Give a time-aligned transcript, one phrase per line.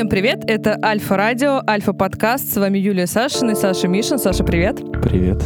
[0.00, 2.50] Всем привет, это Альфа Радио, Альфа Подкаст.
[2.50, 4.18] С вами Юлия Сашина и Саша Мишин.
[4.18, 4.76] Саша, привет.
[5.02, 5.42] Привет.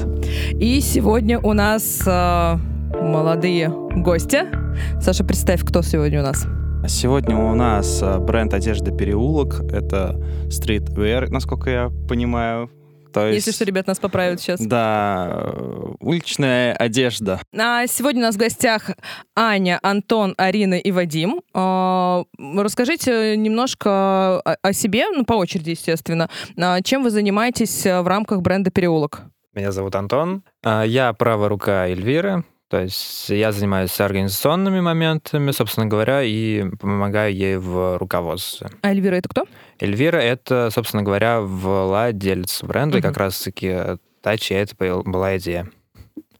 [0.60, 2.56] И сегодня у нас э,
[2.92, 4.42] молодые гости.
[5.00, 6.46] Саша, представь, кто сегодня у нас.
[6.86, 9.60] Сегодня у нас э, бренд одежды «Переулок».
[9.72, 12.70] Это стритвер, насколько я понимаю.
[13.14, 14.60] То есть, Если что, ребят, нас поправят сейчас.
[14.60, 17.40] Да, э, уличная одежда.
[17.56, 18.90] А сегодня у нас в гостях
[19.36, 21.40] Аня, Антон, Арина и Вадим.
[21.54, 26.28] А, расскажите немножко о себе, ну, по очереди, естественно.
[26.58, 29.22] А, чем вы занимаетесь в рамках бренда «Переулок»?
[29.54, 30.42] Меня зовут Антон.
[30.64, 32.42] А, я правая рука Эльвиры.
[32.68, 38.70] То есть я занимаюсь организационными моментами, собственно говоря, и помогаю ей в руководстве.
[38.82, 39.44] А Эльвира это кто?
[39.78, 42.98] Эльвира это, собственно говоря, владелец бренда, угу.
[42.98, 45.68] и как раз-таки та, чья это была идея.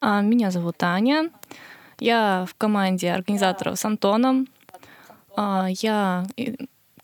[0.01, 1.31] А, меня зовут Аня.
[2.01, 4.49] Я в команде организаторов с Антоном.
[5.37, 6.27] А, я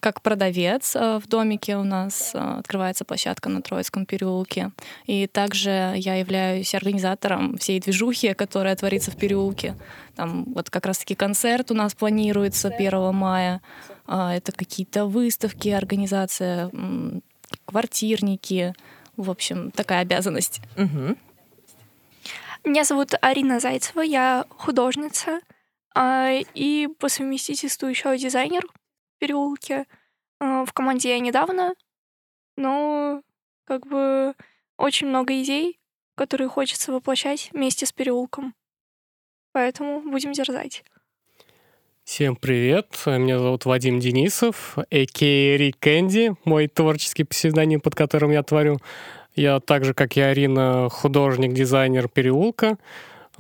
[0.01, 4.73] как продавец э, в домике у нас э, открывается площадка на Троицком переулке.
[5.07, 9.77] И также я являюсь организатором всей движухи, которая творится в переулке.
[10.17, 13.61] Там вот как раз-таки концерт у нас планируется 1 мая.
[14.07, 16.71] А, это какие-то выставки, организация,
[17.67, 18.75] квартирники.
[19.17, 20.61] В общем, такая обязанность.
[20.77, 21.17] Угу.
[22.65, 25.41] Меня зовут Арина Зайцева, я художница
[25.95, 28.63] а, и по совместительству еще дизайнер
[29.21, 29.87] переулке.
[30.41, 31.75] А, в команде я недавно,
[32.57, 33.23] но
[33.65, 34.35] как бы
[34.77, 35.79] очень много идей,
[36.17, 38.55] которые хочется воплощать вместе с переулком.
[39.53, 40.83] Поэтому будем дерзать.
[42.05, 45.57] Всем привет, меня зовут Вадим Денисов, а.к.а.
[45.57, 48.79] Рик Кэнди, мой творческий псевдоним, под которым я творю.
[49.37, 52.79] Я так же, как и Арина, художник, дизайнер переулка.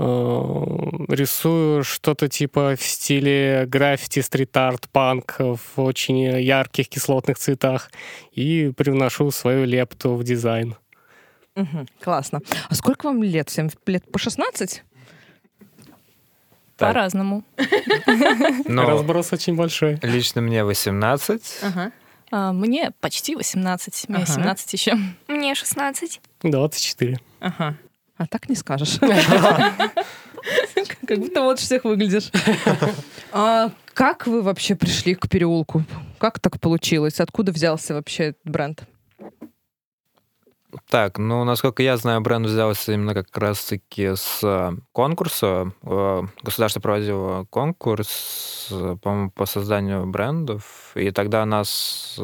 [0.02, 0.64] Э,
[1.08, 7.90] рисую что-то типа в стиле граффити, стрит-арт, панк в очень ярких кислотных цветах
[8.32, 10.74] и привношу свою лепту в дизайн.
[11.54, 12.40] Угу, классно.
[12.70, 13.50] А сколько вам лет?
[13.50, 14.84] Всем лет по 16?
[16.78, 17.44] По-разному.
[18.64, 19.98] Но Разброс очень большой.
[20.00, 21.58] Лично мне 18.
[21.62, 21.92] Ага.
[22.30, 24.08] А, мне почти 18.
[24.08, 24.32] Мне ага.
[24.32, 24.94] 17 еще.
[25.28, 26.22] Мне 16.
[26.42, 27.18] 24.
[27.40, 27.76] Ага.
[28.20, 28.98] А так не скажешь.
[31.06, 32.30] Как будто вот всех выглядишь.
[33.32, 35.84] А как вы вообще пришли к переулку?
[36.18, 37.18] Как так получилось?
[37.18, 38.82] Откуда взялся вообще бренд?
[40.88, 45.72] Так, ну, насколько я знаю, бренд взялся именно как раз-таки с э, конкурса.
[45.82, 52.18] Э, государство проводило конкурс, э, по-моему, по созданию брендов, и тогда нас,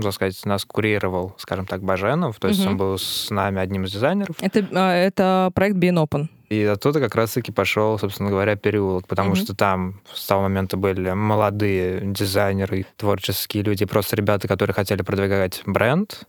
[0.00, 2.70] так сказать, нас курировал, скажем так, Баженов, то есть угу.
[2.70, 4.36] он был с нами одним из дизайнеров.
[4.40, 6.28] Это, а, это проект Being Open.
[6.50, 10.76] И оттуда как раз-таки пошел, собственно говоря, переулок, потому mm что там с того момента
[10.76, 16.26] были молодые дизайнеры, творческие люди, просто ребята, которые хотели продвигать бренд.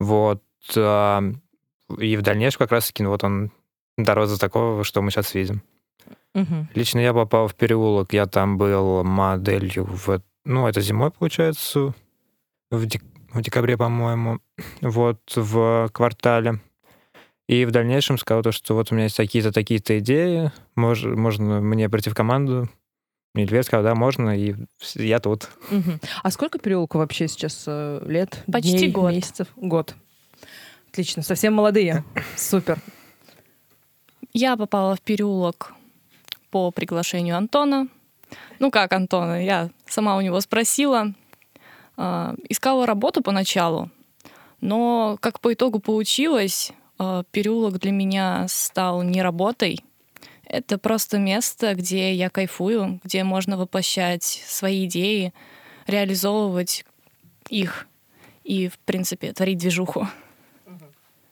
[0.00, 0.42] Вот.
[0.68, 3.50] И в дальнейшем как раз-таки ну, вот он
[3.96, 5.62] дорос до такого, что мы сейчас видим.
[6.34, 6.68] Угу.
[6.74, 10.22] Лично я попал в переулок, я там был моделью в...
[10.44, 11.92] Ну, это зимой, получается,
[12.70, 13.02] в, дек...
[13.32, 14.38] в декабре, по-моему,
[14.80, 16.60] вот, в квартале.
[17.48, 21.02] И в дальнейшем сказал то, что вот у меня есть такие-то, такие-то идеи, мож...
[21.02, 22.68] можно мне прийти в команду.
[23.34, 24.54] Львец сказал, да, можно, и
[24.94, 25.48] я тут.
[25.70, 25.98] Угу.
[26.22, 28.42] А сколько переулку вообще сейчас э, лет?
[28.50, 29.12] Почти дней, год.
[29.12, 29.48] Месяцев?
[29.56, 29.94] Год.
[30.90, 32.02] Отлично, совсем молодые.
[32.36, 32.80] Супер.
[34.32, 35.72] Я попала в переулок
[36.50, 37.86] по приглашению Антона.
[38.58, 41.14] Ну как Антона, я сама у него спросила.
[41.96, 43.88] Э, искала работу поначалу,
[44.60, 49.84] но как по итогу получилось, э, переулок для меня стал не работой.
[50.44, 55.32] Это просто место, где я кайфую, где можно воплощать свои идеи,
[55.86, 56.84] реализовывать
[57.48, 57.86] их
[58.42, 60.08] и, в принципе, творить движуху.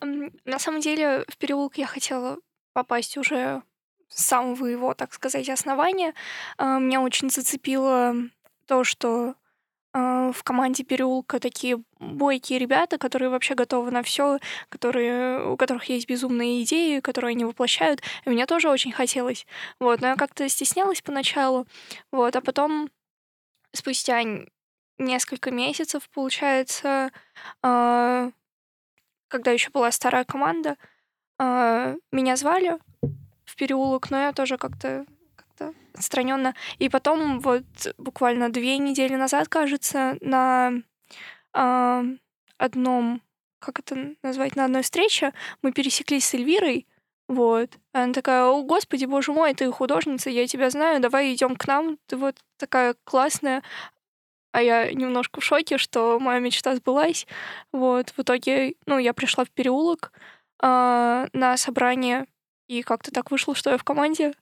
[0.01, 2.39] На самом деле в переулок я хотела
[2.73, 3.63] попасть уже
[4.09, 6.15] с самого его, так сказать, основания.
[6.57, 8.15] А, меня очень зацепило
[8.67, 9.35] то, что
[9.93, 15.85] а, в команде переулка такие бойкие ребята, которые вообще готовы на все, которые, у которых
[15.85, 18.03] есть безумные идеи, которые они воплощают.
[18.25, 19.47] И мне тоже очень хотелось.
[19.81, 21.67] Вот, но я как-то стеснялась поначалу.
[22.13, 22.91] Вот, а потом
[23.73, 24.23] спустя
[24.99, 27.11] несколько месяцев, получается,
[27.63, 28.31] а,
[29.29, 30.77] когда еще была старая команда,
[31.39, 32.79] а, меня звали
[33.45, 36.55] в переулок, но я тоже как-то как отстраненно.
[36.79, 37.65] И потом вот
[37.97, 40.73] буквально две недели назад, кажется, на
[41.53, 42.05] а,
[42.57, 43.23] одном,
[43.61, 45.33] как это назвать, на одной встрече
[45.63, 46.87] мы пересеклись с Эльвирой,
[47.29, 47.79] вот.
[47.93, 51.99] Она такая, о, господи, боже мой, ты художница, я тебя знаю, давай идем к нам,
[52.07, 53.63] ты вот такая классная.
[54.59, 57.29] А я немножко в шоке, что моя мечта сбылась.
[57.73, 60.13] Вот, в итоге, ну, я пришла в переулок
[60.61, 62.27] э, на собрание,
[62.69, 64.33] и как-то так вышло, что я в команде.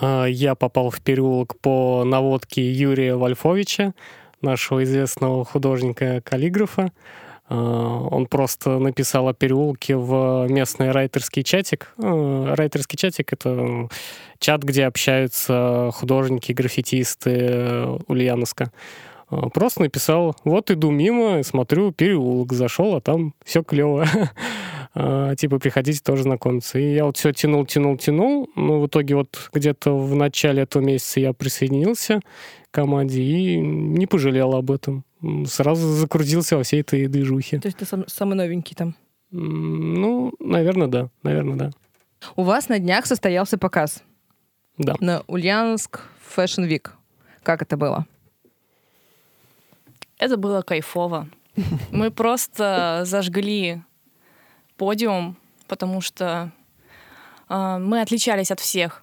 [0.00, 3.94] А, я попал в переулок по наводке Юрия Вольфовича,
[4.42, 6.92] нашего известного художника-каллиграфа.
[7.48, 11.92] А, он просто написал о переулке в местный райтерский чатик.
[12.02, 13.88] А, райтерский чатик— это
[14.38, 18.72] чат, где общаются художники, граффитисты Ульяновска.
[19.52, 24.06] Просто написал, вот иду мимо, смотрю, переулок зашел, а там все клево.
[25.36, 26.78] типа, приходите тоже знакомиться.
[26.78, 28.48] И я вот все тянул, тянул, тянул.
[28.54, 32.20] Но в итоге вот где-то в начале этого месяца я присоединился
[32.76, 35.04] команде и не пожалел об этом
[35.46, 37.58] сразу закрутился во всей этой движухе.
[37.58, 38.94] То есть ты сам, самый новенький там?
[39.30, 41.08] Ну, наверное, да.
[41.22, 41.70] Наверное, да.
[42.36, 44.02] У вас на днях состоялся показ.
[44.78, 44.94] Да.
[45.00, 46.02] На Ульяновск
[46.36, 46.90] Fashion Week.
[47.42, 48.06] Как это было?
[50.18, 51.28] Это было кайфово.
[51.90, 53.82] Мы просто зажгли
[54.76, 55.36] подиум,
[55.66, 56.52] потому что
[57.48, 59.02] э, мы отличались от всех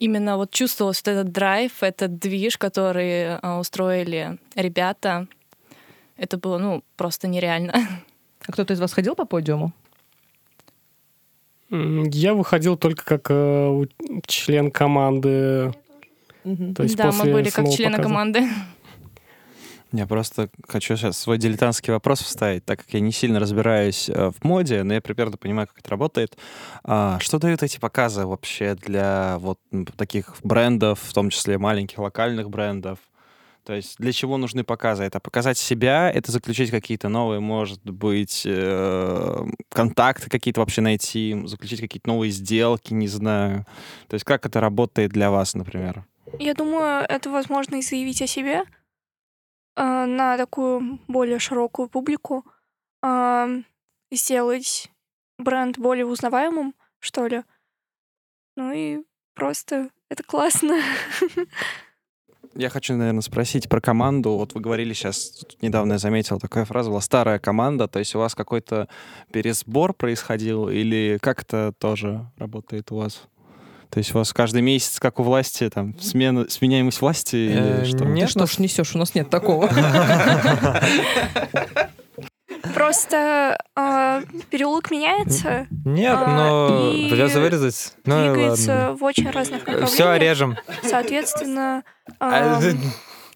[0.00, 5.26] именно вот чувствовался вот этот драйв, этот движ, который э, устроили ребята.
[6.16, 7.74] Это было, ну, просто нереально.
[8.46, 9.72] А кто-то из вас ходил по подиуму?
[11.68, 13.84] Я выходил только как э,
[14.26, 15.74] член команды.
[16.44, 16.74] Угу.
[16.74, 18.08] То есть да, мы были как члены показа.
[18.08, 18.48] команды.
[19.92, 24.30] Я просто хочу сейчас свой дилетантский вопрос вставить, так как я не сильно разбираюсь э,
[24.30, 26.36] в моде, но я примерно понимаю, как это работает.
[26.84, 29.58] А, что дают эти показы вообще для вот
[29.96, 33.00] таких брендов, в том числе маленьких локальных брендов?
[33.64, 35.02] То есть для чего нужны показы?
[35.02, 41.80] Это показать себя, это заключить какие-то новые, может быть, э, контакты какие-то вообще найти, заключить
[41.80, 43.66] какие-то новые сделки, не знаю.
[44.08, 46.04] То есть как это работает для вас, например?
[46.38, 48.62] Я думаю, это возможность заявить о себе
[49.76, 52.44] э, на такую более широкую публику,
[53.02, 53.62] э,
[54.10, 54.90] сделать
[55.38, 57.44] бренд более узнаваемым, что ли.
[58.56, 60.80] Ну и просто это классно.
[62.56, 64.32] Я хочу, наверное, спросить про команду.
[64.32, 68.18] Вот вы говорили сейчас, недавно я заметил, такая фраза была «старая команда», то есть у
[68.18, 68.88] вас какой-то
[69.32, 73.22] пересбор происходил или как это тоже работает у вас?
[73.90, 77.84] То есть у вас каждый месяц, как у власти, там, смена, сменяемость власти или э,
[77.84, 78.04] что?
[78.04, 78.94] Нет, Ты что ж несешь?
[78.94, 79.68] У нас нет такого.
[82.74, 85.66] Просто э, переулок меняется.
[85.84, 87.94] Нет, э, но придется вырезать.
[88.04, 88.96] Ну, двигается ладно.
[88.96, 89.90] в очень разных направлениях.
[89.90, 90.56] Все режем.
[90.84, 91.82] Соответственно,
[92.20, 92.74] э,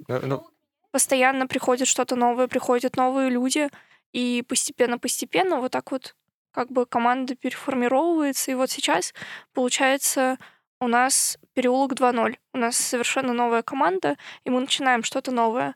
[0.06, 0.46] ну.
[0.92, 3.68] постоянно приходит что-то новое, приходят новые люди,
[4.12, 6.14] и постепенно-постепенно вот так вот
[6.54, 8.52] как бы команда переформировывается.
[8.52, 9.12] И вот сейчас,
[9.52, 10.38] получается,
[10.80, 12.36] у нас переулок 2.0.
[12.52, 15.74] У нас совершенно новая команда, и мы начинаем что-то новое.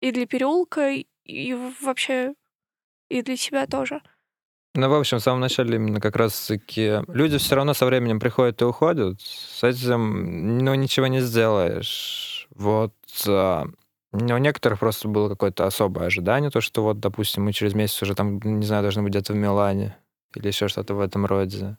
[0.00, 0.90] И для переулка,
[1.24, 2.34] и вообще
[3.10, 4.00] и для себя тоже.
[4.74, 8.60] Ну, в общем, в самом начале именно как раз-таки люди все равно со временем приходят
[8.60, 9.20] и уходят.
[9.20, 12.48] С этим, ну, ничего не сделаешь.
[12.54, 12.94] Вот.
[13.28, 13.66] А,
[14.12, 18.14] у некоторых просто было какое-то особое ожидание, то, что вот, допустим, мы через месяц уже
[18.14, 19.96] там, не знаю, должны быть где-то в Милане
[20.36, 21.76] или еще что-то в этом роде.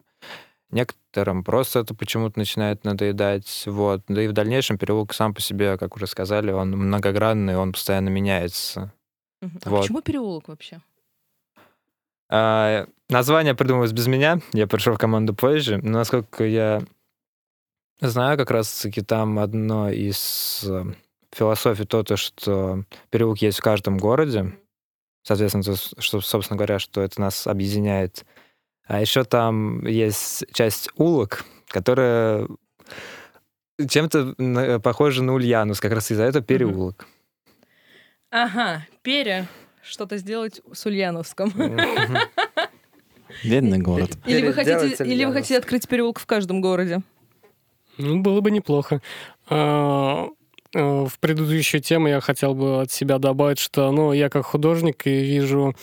[0.71, 3.63] Некоторым просто это почему-то начинает надоедать.
[3.65, 4.01] Вот.
[4.07, 8.09] Да и в дальнейшем переулок сам по себе, как уже сказали, он многогранный, он постоянно
[8.09, 8.91] меняется.
[9.41, 9.81] А вот.
[9.81, 10.81] почему переулок вообще?
[12.29, 14.39] А, название придумалось без меня.
[14.53, 15.79] Я пришел в команду позже.
[15.81, 16.81] Но насколько я
[18.01, 20.83] знаю, как раз-таки там одно из э,
[21.31, 24.57] философий то, то, что переулок есть в каждом городе.
[25.23, 28.25] Соответственно, то, что, собственно говоря, что это нас объединяет.
[28.85, 32.47] А еще там есть часть улок, которая
[33.77, 37.07] чем-то похожа на Ульянус, как раз из-за этого переулок.
[38.29, 39.47] Ага, пере
[39.81, 41.51] что-то сделать с Ульяновском.
[43.43, 44.17] Бедный город.
[44.25, 47.01] Или вы хотите, или вы хотите открыть переулок в каждом городе?
[47.97, 49.01] Ну, было бы неплохо.
[49.47, 50.27] А,
[50.75, 55.05] а, в предыдущую тему я хотел бы от себя добавить, что ну, я как художник
[55.07, 55.75] и вижу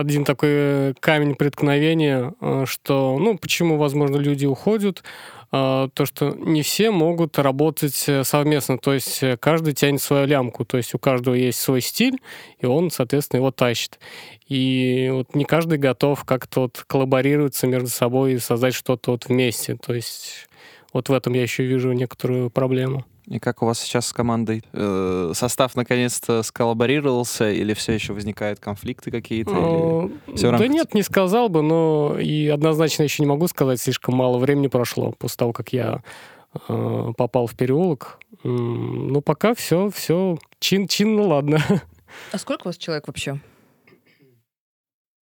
[0.00, 5.02] один такой камень преткновения, а, что, ну, почему, возможно, люди уходят,
[5.52, 10.26] а, то, что не все могут работать э, совместно, то есть э, каждый тянет свою
[10.26, 12.20] лямку, то есть у каждого есть свой стиль,
[12.60, 13.98] и он, соответственно, его тащит.
[14.48, 19.76] И вот не каждый готов как-то вот коллаборироваться между собой и создать что-то вот вместе,
[19.76, 20.48] то есть
[20.92, 23.04] вот в этом я еще вижу некоторую проблему.
[23.30, 24.64] И как у вас сейчас с командой?
[24.72, 30.10] Э, состав наконец-то сколлаборировался или все еще возникают конфликты какие-то?
[30.26, 30.68] Или да рамках...
[30.68, 35.12] нет, не сказал бы, но и однозначно еще не могу сказать, слишком мало времени прошло
[35.12, 36.02] после того, как я
[36.68, 38.18] э, попал в переулок.
[38.42, 41.60] Ну, пока все, все чин, чин, ну ладно.
[42.32, 43.38] А сколько у вас человек вообще?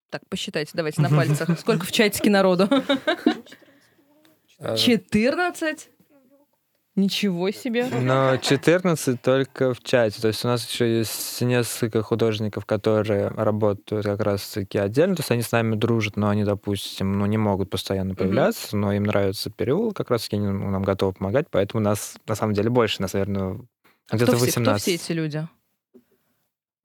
[0.09, 1.47] Так, посчитайте, давайте на пальцах.
[1.59, 2.67] Сколько в чатике народу?
[4.59, 5.89] 14?
[6.95, 7.85] Ничего себе.
[7.85, 10.21] Но 14 только в чате.
[10.21, 15.15] То есть у нас еще есть несколько художников, которые работают как раз-таки отдельно.
[15.15, 18.91] То есть они с нами дружат, но они, допустим, ну, не могут постоянно появляться, но
[18.91, 21.47] им нравится переулок, как раз-таки они нам готовы помогать.
[21.49, 23.61] Поэтому нас, на самом деле, больше, нас, наверное,
[24.11, 24.65] где-то Кто все, 18.
[24.65, 25.47] кто все эти люди?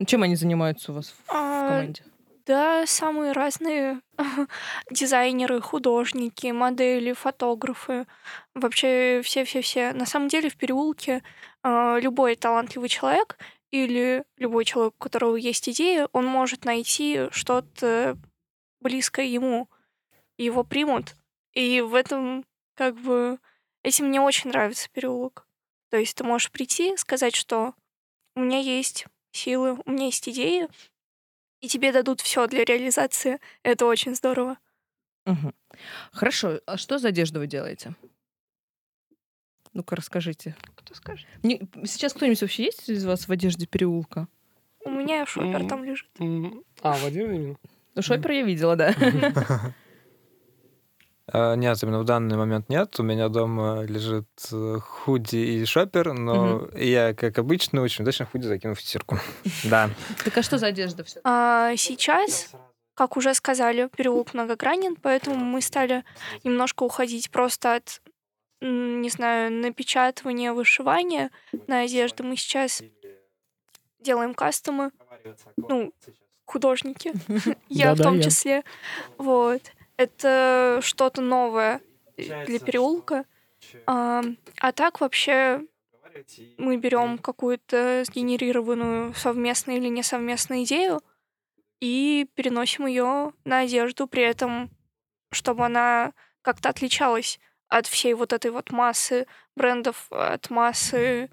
[0.05, 2.03] Чем они занимаются у вас в А, команде?
[2.47, 3.99] Да, самые разные
[4.89, 8.07] дизайнеры, художники, модели, фотографы.
[8.53, 9.91] Вообще все-все-все.
[9.91, 11.23] На самом деле в переулке
[11.61, 13.37] а, любой талантливый человек
[13.69, 18.17] или любой человек, у которого есть идея, он может найти что-то
[18.79, 19.67] близкое ему.
[20.37, 21.17] Его примут.
[21.51, 23.39] И в этом как бы...
[23.83, 25.45] Этим мне очень нравится переулок.
[25.89, 27.73] То есть ты можешь прийти, сказать, что
[28.35, 30.69] у меня есть силы, у меня есть идеи,
[31.61, 33.39] и тебе дадут все для реализации.
[33.63, 34.57] Это очень здорово.
[35.25, 35.53] Мгм.
[36.11, 36.59] Хорошо.
[36.65, 37.93] А что за одежду вы делаете?
[39.73, 40.55] Ну-ка, расскажите.
[40.75, 41.27] Кто скажет?
[41.43, 44.27] Не- сейчас кто-нибудь вообще есть из вас в одежде переулка?
[44.85, 45.67] У меня шопер М.
[45.67, 46.09] там лежит.
[46.19, 47.57] М, А, Вадим именно?
[47.95, 48.93] Ну, шопер я видела, да.
[51.31, 52.99] А, Нет, именно в данный момент нет.
[52.99, 58.45] У меня дома лежит э, худи и шопер, но я, как обычно, очень удачно худи
[58.45, 59.19] закинул в стирку.
[59.63, 59.89] Да.
[60.23, 61.19] Так а что за одежда все?
[61.23, 62.51] А сейчас,
[62.93, 66.05] как уже сказали, переулок многогранен, поэтому мы стали
[66.43, 68.01] немножко уходить просто от,
[68.61, 71.31] не знаю, напечатывания, вышивания
[71.67, 72.23] на одежду.
[72.23, 72.81] Мы сейчас
[73.99, 74.91] делаем кастомы,
[75.57, 75.91] ну,
[76.45, 77.11] художники,
[77.67, 78.63] я в том числе.
[79.17, 79.61] Вот.
[79.97, 81.81] Это что-то новое
[82.15, 83.25] для переулка.
[83.85, 84.23] А,
[84.59, 85.65] а так вообще
[86.57, 91.01] мы берем какую-то сгенерированную совместную или несовместную идею
[91.79, 94.69] и переносим ее на одежду, при этом,
[95.31, 101.29] чтобы она как-то отличалась от всей вот этой вот массы брендов, от массы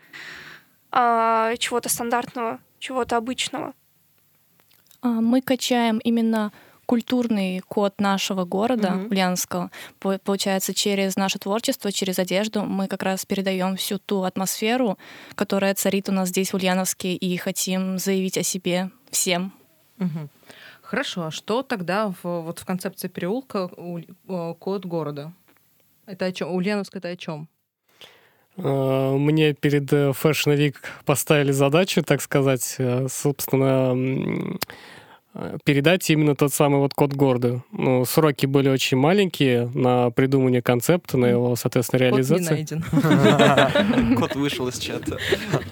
[0.90, 3.74] а, чего-то стандартного, чего-то обычного.
[5.00, 6.52] А, Мы качаем именно
[6.86, 9.10] культурный код нашего города, Мгм.
[9.10, 9.70] Ульяновского.
[9.98, 14.98] По- Получается, через наше творчество, через одежду мы как раз передаем всю ту атмосферу,
[15.34, 19.52] которая царит у нас здесь, в Ульяновске, и хотим заявить о себе всем.
[19.98, 20.28] Мгм.
[20.82, 25.32] Хорошо, а что тогда в, вот в концепции переулка у- э, код города?
[26.06, 26.52] Это о чем?
[26.54, 27.48] Ульяновск это о чем?
[28.56, 32.76] Э, Мне перед э, Fashion Week поставили задачу, так сказать,
[33.08, 34.58] собственно,
[35.64, 37.62] передать именно тот самый вот код города.
[37.72, 42.82] Ну, сроки были очень маленькие на придумывание концепта, на его, соответственно, Код не реализацию.
[42.92, 44.16] найден.
[44.16, 45.18] Код вышел из чата.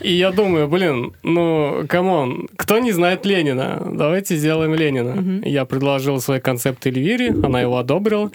[0.00, 3.82] И я думаю, блин, ну, come on, кто не знает Ленина?
[3.94, 5.44] Давайте сделаем Ленина.
[5.46, 8.30] Я предложил свой концепт Эльвире, она его одобрила.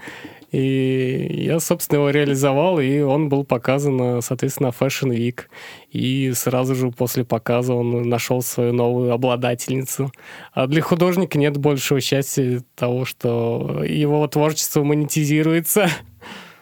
[0.58, 5.42] И я, собственно, его реализовал, и он был показан, э, соответственно, Fashion Week.
[5.92, 10.12] И сразу же после показа он нашел свою новую обладательницу.
[10.54, 15.90] А для художника нет большего счастья того, что его творчество монетизируется.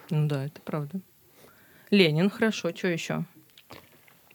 [0.09, 0.99] Ну да, это правда.
[1.89, 3.23] Ленин, хорошо, что еще?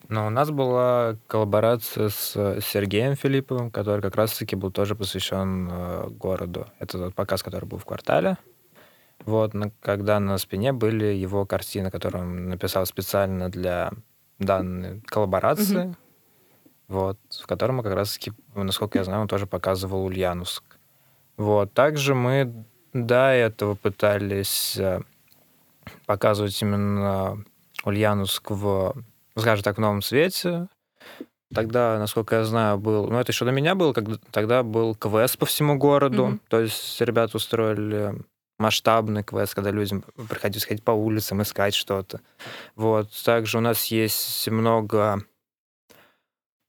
[0.09, 5.69] Но у нас была коллаборация с э, Сергеем Филипповым, который как раз-таки был тоже посвящен
[5.71, 6.67] э, городу.
[6.79, 8.39] Это тот показ, который был в квартале.
[9.27, 13.93] Вот, когда на спине были его картины, которые он написал специально для
[14.39, 15.95] данной коллаборации.
[16.89, 20.65] Вот, в котором мы как раз-таки, насколько я знаю, он тоже показывал Ульяновск.
[21.37, 25.01] Вот, также мы до этого пытались э,
[26.07, 27.45] показывать именно
[27.85, 28.95] Ульяновск в
[29.37, 30.69] скажем так, в новом свете.
[31.53, 33.09] Тогда, насколько я знаю, был...
[33.09, 36.27] Ну, это еще до меня было, когда тогда был квест по всему городу.
[36.27, 36.41] Мгм.
[36.49, 38.15] То есть ребята устроили
[38.61, 42.21] масштабный квест, когда людям приходилось ходить по улицам, искать что-то.
[42.77, 43.09] Вот.
[43.25, 45.25] Также у нас есть много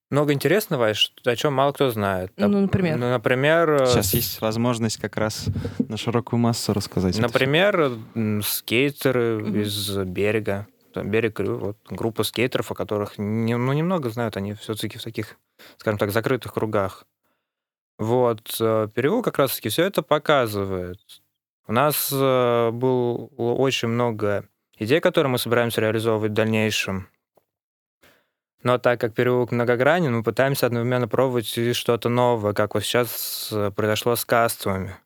[0.09, 0.87] много интересного,
[1.25, 2.33] о чем мало кто знает.
[2.35, 2.97] Ну, например?
[2.97, 5.45] Ну, например, э, Сейчас есть возможность как раз
[5.87, 7.17] на широкую массу рассказать.
[7.17, 7.91] Например,
[8.43, 9.61] скейтеры Мгм.
[9.61, 10.67] из берега.
[10.93, 15.03] Там берег, Крю, вот группа скейтеров, о которых не- ну, немного знают, они все-таки в
[15.03, 15.37] таких,
[15.77, 17.05] скажем так, закрытых кругах.
[17.97, 20.99] Вот, э, переулок как раз-таки все это показывает.
[21.71, 24.45] У нас э, было очень много
[24.77, 27.07] идей, которые мы собираемся реализовывать в дальнейшем.
[28.61, 33.53] Но так как переулок многогранен, мы пытаемся одновременно пробовать и что-то новое, как вот сейчас
[33.53, 34.97] э, произошло с кастовыми.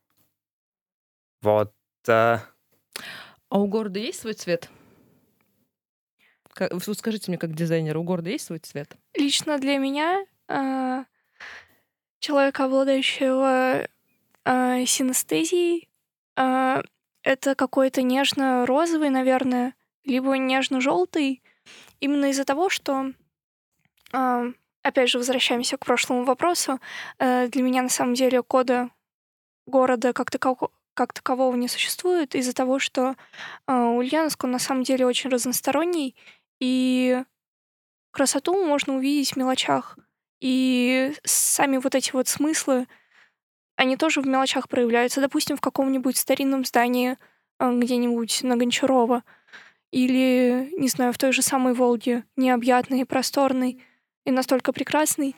[1.43, 1.71] Вот.
[2.07, 2.39] э,
[3.49, 4.67] А у города есть свой цвет?
[6.51, 8.97] Как- Скажите мне, как дизайнер, у города есть свой цвет?
[9.13, 11.05] Лично для меня а,
[12.17, 13.87] человека, обладающего
[14.47, 15.87] синестезией,
[16.35, 16.83] а,
[17.23, 21.41] это какой-то нежно-розовый, наверное, либо нежно-желтый,
[21.99, 23.11] именно из-за того, что,
[24.13, 24.45] а,
[24.83, 26.79] опять же, возвращаемся к прошлому вопросу,
[27.19, 28.89] э, для меня на самом деле кода
[29.67, 33.15] города как, таково- как такового не существует из-за того, что
[33.67, 36.15] а, Ульяновск, он на самом деле очень разносторонний,
[36.59, 37.23] и
[38.11, 39.97] красоту можно увидеть в мелочах.
[40.41, 42.87] И сами вот эти вот смыслы,
[43.75, 45.21] они тоже в мелочах проявляются.
[45.21, 47.17] Допустим, в каком-нибудь старинном здании
[47.59, 49.23] а, где-нибудь на Гончарова.
[49.91, 53.81] Или, не знаю, в той же самой Волге, необъятной, просторной
[54.25, 55.35] и настолько прекрасной.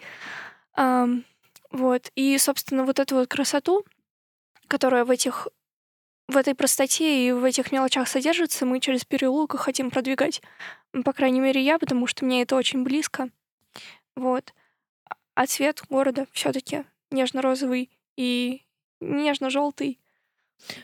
[1.71, 2.11] Вот.
[2.15, 3.85] И, собственно, вот эту вот красоту,
[4.67, 5.47] которая в этих
[6.27, 10.41] в этой простоте и в этих мелочах содержится, мы через переулок и хотим продвигать.
[10.93, 13.29] М, По крайней мере, я, потому что мне это очень близко.
[14.15, 14.53] Вот.
[15.35, 18.63] А цвет города все таки нежно-розовый и
[18.99, 19.99] нежно-желтый.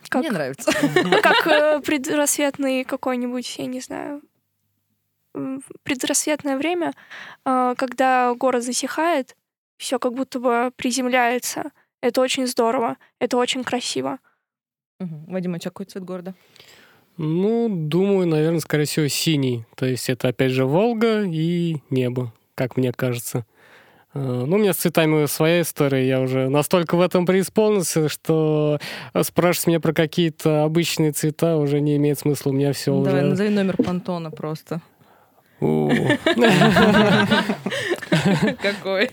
[0.08, 0.72] Как, Мне нравится.
[1.24, 4.22] как э, предрассветный какой-нибудь, я не знаю,
[5.84, 6.94] предрассветное время,
[7.46, 9.36] э, когда город засихает,
[9.78, 11.72] все как будто бы приземляется.
[12.02, 14.20] Это очень здорово, это очень красиво.
[15.00, 15.26] Мгм.
[15.26, 16.36] Вадим, а какой цвет города?
[17.18, 19.66] Ну, думаю, наверное, скорее всего, синий.
[19.76, 23.46] То есть это, опять же, Волга и небо, как мне кажется.
[24.14, 26.08] Э, Ну, у меня с цветами своя история.
[26.08, 28.80] Я уже настолько в этом преисполнился, что
[29.22, 32.52] спрашивать меня про какие-то обычные цвета уже не имеет смысла.
[32.52, 33.30] У меня все Давай, уже...
[33.30, 34.82] назови номер понтона просто.
[38.62, 39.10] Какой?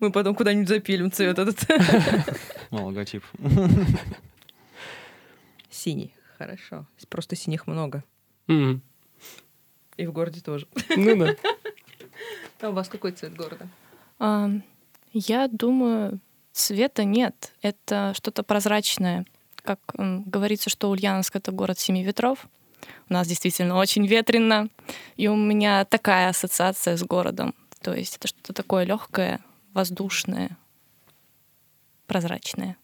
[0.00, 1.58] Мы потом куда-нибудь запилим цвет этот.
[2.70, 3.22] Ну, логотип.
[5.70, 6.14] Синий.
[6.38, 6.86] Хорошо.
[7.08, 8.02] Просто синих много.
[8.48, 10.66] И в городе тоже.
[10.96, 11.36] Ну да.
[12.60, 13.68] А у вас какой цвет города?
[14.18, 16.20] Я думаю,
[16.52, 17.52] цвета нет.
[17.62, 19.26] Это что-то прозрачное.
[19.56, 22.46] Как говорится, что Ульяновск— это город семи ветров.
[23.08, 24.68] У нас действительно очень ветрено.
[25.16, 27.54] И у меня такая ассоциация с городом.
[27.80, 29.40] То есть это что-то такое легкое,
[29.72, 30.56] воздушное,
[32.06, 32.76] прозрачное.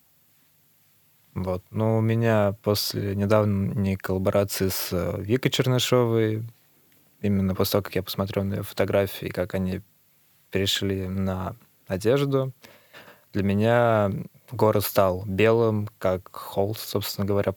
[1.35, 1.65] Вот.
[1.71, 6.43] Но у меня после недавней коллаборации с э, Викой Чернышовой,
[7.23, 9.81] именно после того, как я посмотрел на ее фотографии, как они
[10.51, 12.53] перешли на одежду,
[13.33, 14.11] для меня
[14.53, 17.55] город стал белым, как холст, собственно говоря,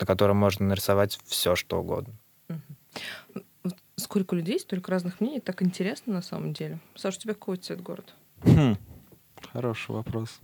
[0.00, 2.14] на котором можно нарисовать все, что угодно.
[3.96, 5.40] Сколько людей, столько разных мнений.
[5.40, 6.80] Так интересно на самом деле.
[6.96, 8.08] Саша, у тебя какой цвет города?
[8.42, 8.76] Хм,
[9.52, 10.40] Хороший вопрос.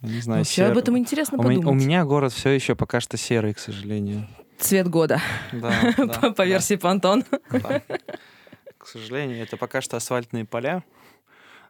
[0.00, 1.66] Не знаю, Вообще об этом интересно У, подумать.
[1.66, 4.26] у меня город все еще пока что серый, к сожалению.
[4.58, 5.20] Цвет года.
[5.52, 7.24] Да, По да, по версии Пантон.
[7.50, 7.82] да.
[8.78, 10.82] К сожалению, это пока что асфальтные поля.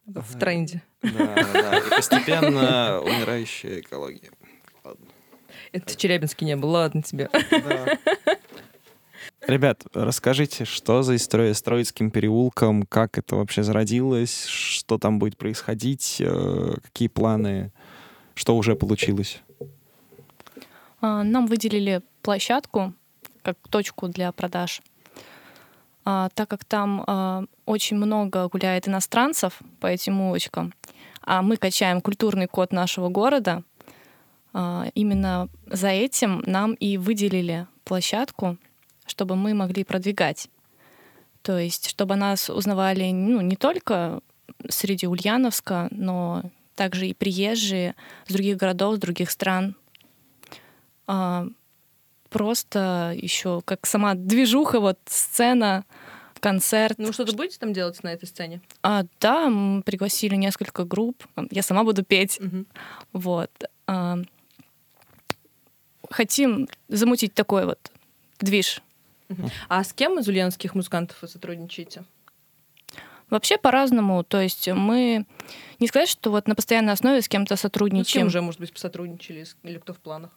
[0.06, 0.82] В тренде.
[1.02, 1.78] Да.
[1.78, 4.30] И постепенно умирающая экология.
[4.84, 5.06] Ладно.
[5.72, 6.70] Это в Челябинске не было.
[6.70, 7.28] Ладно тебе.
[7.32, 7.98] Да.
[9.46, 15.36] Ребят, расскажите, что за история с Троицким переулком, как это вообще зародилось, что там будет
[15.36, 17.72] происходить, э, какие планы,
[18.34, 19.40] что уже получилось?
[21.00, 22.92] А, Нам выделили площадку
[23.42, 24.82] как точку для продаж.
[26.08, 30.72] А, Так как там а, очень много гуляет иностранцев по этим улочкам,
[31.20, 33.64] а мы качаем культурный код нашего города,
[34.52, 38.56] а, именно за этим нам и выделили площадку,
[39.04, 40.48] чтобы мы могли продвигать.
[41.42, 44.20] То есть, чтобы нас узнавали ну, не только
[44.68, 46.44] среди Ульяновска, но
[46.76, 47.96] также и приезжие
[48.28, 49.74] с других городов, с других стран.
[52.30, 55.84] Просто еще как сама движуха, вот сцена,
[56.40, 56.98] концерт.
[56.98, 58.60] Ну, что-то будете там делать на этой сцене?
[58.82, 61.24] А, да, мы пригласили несколько групп.
[61.50, 62.38] Я сама буду петь.
[62.40, 62.66] Мгм.
[63.12, 63.50] Вот.
[63.86, 64.18] А,
[66.10, 67.90] хотим замутить такой вот
[68.40, 68.82] движ.
[69.68, 72.04] А с кем из ульяновских музыкантов вы сотрудничаете?
[73.28, 74.22] Вообще по-разному.
[74.22, 75.26] То есть мы
[75.80, 78.20] не сказать, что вот на постоянной основе с кем-то Ну, с сотрудничаем.
[78.22, 79.42] кем уже, может быть, посотрудничали?
[79.42, 80.30] с- Или кто в планах?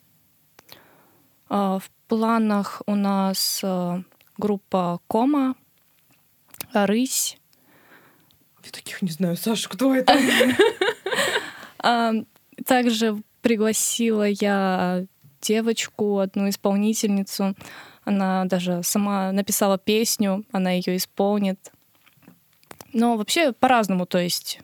[1.49, 4.03] А, В планах у нас а,
[4.37, 5.55] группа Кома,
[6.73, 7.37] Рысь.
[8.63, 9.35] Я таких не знаю.
[9.35, 10.17] Саша, кто это?
[11.81, 12.11] А,
[12.65, 15.05] Также пригласила я
[15.41, 17.55] девочку, одну исполнительницу.
[18.03, 21.71] Она даже сама написала песню, она ее исполнит.
[22.91, 24.59] Но вообще по-разному, то есть.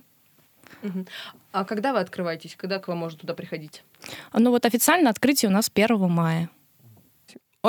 [1.52, 2.56] А когда вы открываетесь?
[2.58, 3.84] Когда к вам можно туда приходить?
[4.34, 6.50] Ну вот официально открытие у нас 1 мая.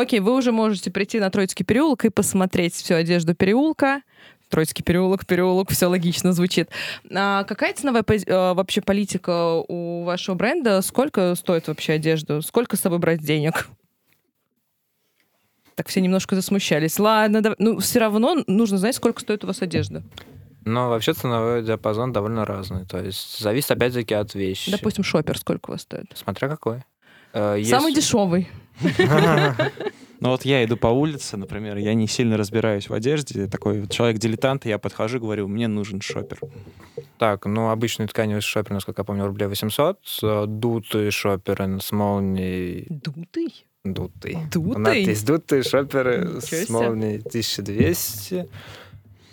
[0.00, 4.02] Окей, вы уже можете прийти на Троицкий переулок и посмотреть всю одежду переулка.
[4.48, 6.68] Троицкий переулок, переулок, все логично звучит.
[7.12, 10.82] А какая ценовая пози- э, вообще политика у вашего бренда?
[10.82, 12.40] Сколько стоит вообще одежда?
[12.42, 13.68] Сколько с собой брать денег?
[15.74, 16.98] Так все немножко засмущались.
[16.98, 20.02] Ладно, дав- ну все равно нужно знать, сколько стоит у вас одежда.
[20.64, 22.86] Но вообще ценовой диапазон довольно разный.
[22.86, 24.70] То есть зависит опять-таки от вещи.
[24.70, 26.06] Допустим, шопер сколько у вас стоит?
[26.14, 26.84] Смотря какой.
[27.32, 28.48] Э, Самый если- дешевый.
[30.20, 33.90] Ну вот я иду по улице, например, я не сильно разбираюсь в одежде, такой вот
[33.90, 36.40] человек-дилетант, я подхожу, говорю, мне нужен шопер.
[37.18, 39.98] Так, ну, обычный тканевый шопер, насколько я помню, рублей 800.
[40.22, 42.86] э, Дутые шоперы с молнией...
[42.88, 43.66] Дутый?
[43.84, 44.38] Дутый.
[44.52, 44.80] Дутый?
[44.80, 48.48] Надпись дутые шоперы Ничего с молнией 1200.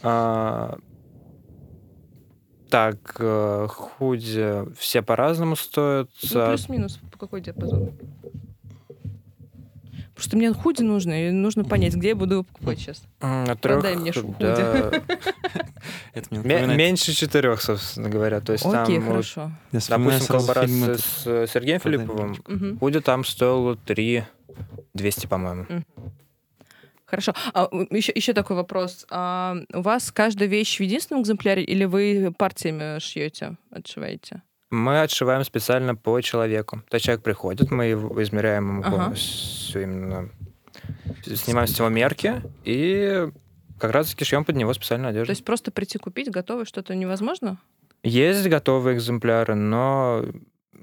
[0.04, 0.78] А,
[2.70, 6.10] Так, э, худи все по-разному стоят.
[6.34, 7.92] Ну, плюс-минус, по какой диапазон?
[10.24, 13.04] Просто мне худи нужно, и нужно понять, где я буду его покупать сейчас.
[13.20, 14.90] От трех, Продай мне шу- да,
[16.14, 18.40] Это мне ме- напоминает- меньше четырех, собственно говоря.
[18.40, 19.52] То есть Окей, там, хорошо.
[19.74, 22.28] допустим, коллаборация с Сергеем «Продай мне Филипповым.
[22.30, 22.52] ручку».
[22.54, 22.80] Мгм.
[22.80, 24.24] Худи там стоило 3
[24.94, 25.66] 200, по-моему.
[27.06, 27.34] Хорошо.
[27.54, 29.06] А, еще, еще такой вопрос.
[29.12, 34.42] А, у вас каждая вещь в единственном экземпляре или вы партиями шьете, отшиваете?
[34.74, 36.82] Мы отшиваем специально по человеку.
[36.90, 38.90] То есть человек приходит, мы его измеряем ему Ага.
[38.90, 40.30] полностью именно...
[41.24, 43.30] Снимаем с него мерки и
[43.80, 45.28] как раз-таки шьем под него специальную одежду.
[45.28, 47.60] То есть просто прийти купить готовое что-то невозможно?
[48.02, 50.26] Есть готовые экземпляры, но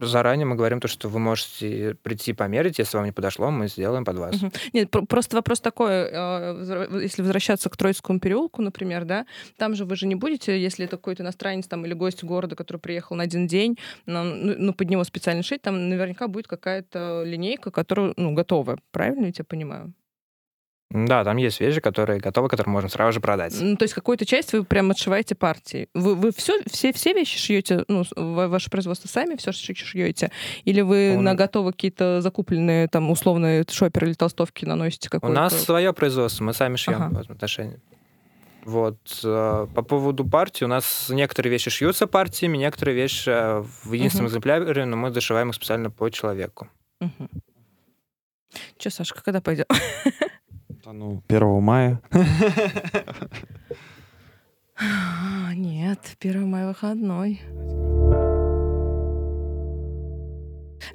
[0.06, 4.04] заранее мы говорим то, что вы можете прийти померить, если вам не подошло, мы сделаем
[4.04, 4.40] под вас.
[4.40, 4.52] Мгм.
[4.72, 9.84] Нет, про- просто вопрос такой, взра- если возвращаться к Троицкому переулку, например, да, там же
[9.84, 13.24] вы же не будете, если это какой-то иностранец там или гость города, который приехал на
[13.24, 18.32] один день, ну, ну, под него специально шить, там наверняка будет какая-то линейка, которая, ну,
[18.32, 19.92] готовая, правильно я тебя понимаю?
[20.92, 23.55] Да, там есть вещи, которые готовы, которые можно сразу же продать.
[23.61, 25.88] Ну, то есть какую-то часть вы прям отшиваете партии.
[25.94, 30.33] Вы, вы все, все, все вещи шьете, ну, ваше производство сами все шьете?
[30.64, 35.35] Или вы Он- на готово какие-то закупленные, там, условные шоперы или толстовки наносите У какой-то?
[35.35, 37.14] нас свое производство, мы сами шьем Ага.
[37.14, 37.81] в этом отношении.
[38.64, 38.98] Вот.
[39.24, 44.24] э, По поводу партии, у нас некоторые вещи шьются партиями, некоторые вещи э, в единственном
[44.26, 44.31] Мгм.
[44.33, 46.68] экземпляре, но мы зашиваем их специально по человеку.
[48.76, 49.66] Че, Сашка, когда пойдем?
[50.83, 52.01] Да ну, 1 мая.
[55.55, 57.43] Нет, 1 мая выходной.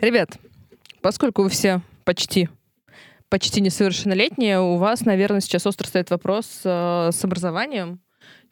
[0.02, 0.40] Ребят,
[1.02, 2.50] поскольку вы все почти
[3.30, 8.00] почти несовершеннолетние, у вас, наверное, сейчас остро стоит вопрос э, с образованием.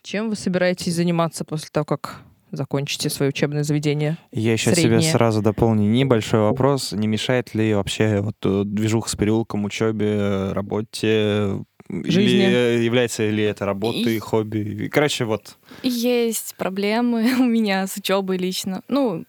[0.04, 2.22] Чем вы собираетесь заниматься после того, как
[2.56, 4.18] закончите свое учебное заведение?
[4.32, 5.12] Я еще себе Среднее.
[5.12, 6.92] сразу дополню небольшой вопрос.
[6.94, 11.64] Не мешает ли вообще вот э, движуха с переулком, учебе, работе?
[11.90, 12.46] Жизни.
[12.46, 14.90] Или является ли это работой, И- хобби?
[14.92, 15.58] Короче, вот.
[15.84, 18.82] Есть проблемы у меня с учебой лично.
[18.88, 19.26] Ну,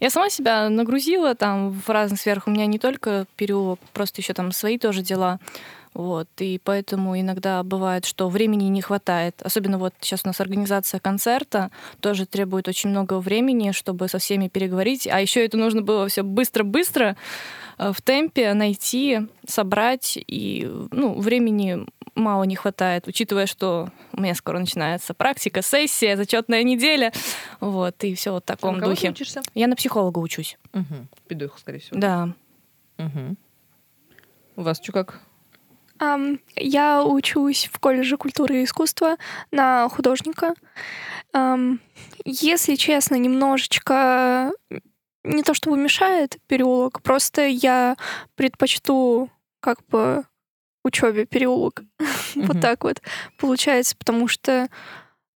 [0.00, 2.46] я сама себя нагрузила там в разных сферах.
[2.46, 5.38] У меня не только переулок, просто еще там свои тоже дела.
[5.98, 9.42] Вот, и поэтому иногда бывает, что времени не хватает.
[9.42, 14.46] Особенно вот сейчас у нас организация концерта тоже требует очень много времени, чтобы со всеми
[14.46, 15.08] переговорить.
[15.08, 17.16] А еще это нужно было все быстро-быстро
[17.78, 20.16] э, в темпе найти, собрать.
[20.28, 21.84] И ну, времени
[22.14, 27.12] мало не хватает, учитывая, что у меня скоро начинается практика, сессия, зачетная неделя.
[27.58, 29.10] Вот, и все вот в таком На кого ты духе.
[29.10, 29.42] учишься?
[29.56, 30.58] Я на психолога учусь.
[30.74, 31.08] Угу.
[31.26, 31.98] Педух, скорее всего.
[31.98, 32.28] Да.
[32.98, 33.36] Мгм.
[34.54, 35.22] У вас что как?
[36.00, 39.16] Ам, я учусь в колледже культуры и искусства
[39.50, 40.54] на художника.
[41.32, 41.80] Ам,
[42.24, 44.52] если честно, немножечко
[45.24, 47.96] не то чтобы мешает переулок, просто я
[48.36, 49.30] предпочту
[49.60, 50.24] как бы
[50.84, 51.82] учебе переулок.
[52.34, 52.60] Вот Мгм.
[52.60, 53.02] так вот
[53.38, 54.68] получается, потому что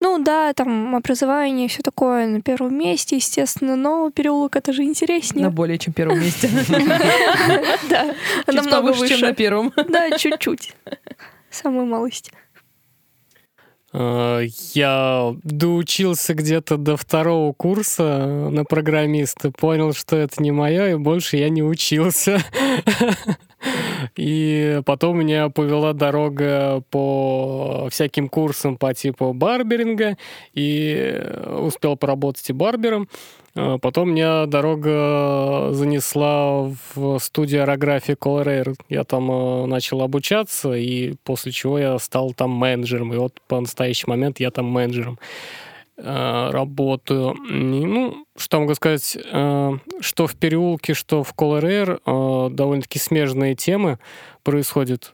[0.00, 5.44] ну да, там образование, все такое на первом месте, естественно, но переулок это же интереснее.
[5.44, 6.48] На более чем первом месте.
[7.88, 8.14] Да,
[8.46, 9.36] намного повыше, чем на выше.
[9.36, 9.72] первом.
[9.88, 10.74] Да, чуть-чуть.
[11.50, 12.32] Самую малость.
[13.92, 14.42] Э,
[14.74, 21.36] Я доучился где-то до второго курса на программиста, понял, что это не мое, и больше
[21.36, 22.40] я не учился.
[24.16, 30.16] И потом меня повела дорога по всяким курсам по типу барберинга,
[30.54, 31.22] и
[31.58, 33.08] успел поработать и барбером.
[33.56, 41.14] А Потом меня дорога занесла в студию аэрографии Color Я там э, начал обучаться, и
[41.24, 43.12] после чего я стал там менеджером.
[43.12, 45.18] И вот по настоящий момент я там менеджером.
[46.02, 47.34] Э, работаю.
[47.48, 53.54] И, ну, что могу сказать, э, что в переулке, что в Color Air довольно-таки смежные
[53.54, 53.98] темы
[54.42, 55.12] происходят.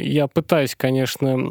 [0.00, 1.50] Я пытаюсь, конечно,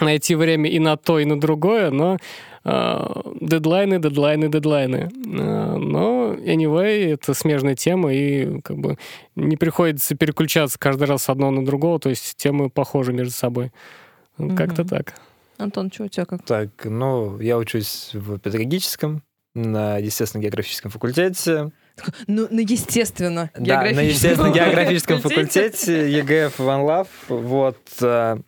[0.00, 2.16] найти время и на то, и на другое, но
[2.64, 5.10] дедлайны, дедлайны, дедлайны.
[5.24, 8.98] Но, anyway, это смежная тема, и как бы
[9.36, 13.70] не приходится переключаться каждый раз с одного на другого, то есть темы похожи между собой.
[14.56, 15.14] Как-то так.
[15.60, 16.44] Антон, что у тебя как?
[16.44, 19.22] Так, ну, я учусь в педагогическом,
[19.54, 21.72] на естественно-географическом факультете.
[22.26, 23.50] Ну, на естественно.
[23.58, 27.08] Да, на естественно-географическом факультете ЕГФ One Love.
[27.28, 28.38] Вот, э,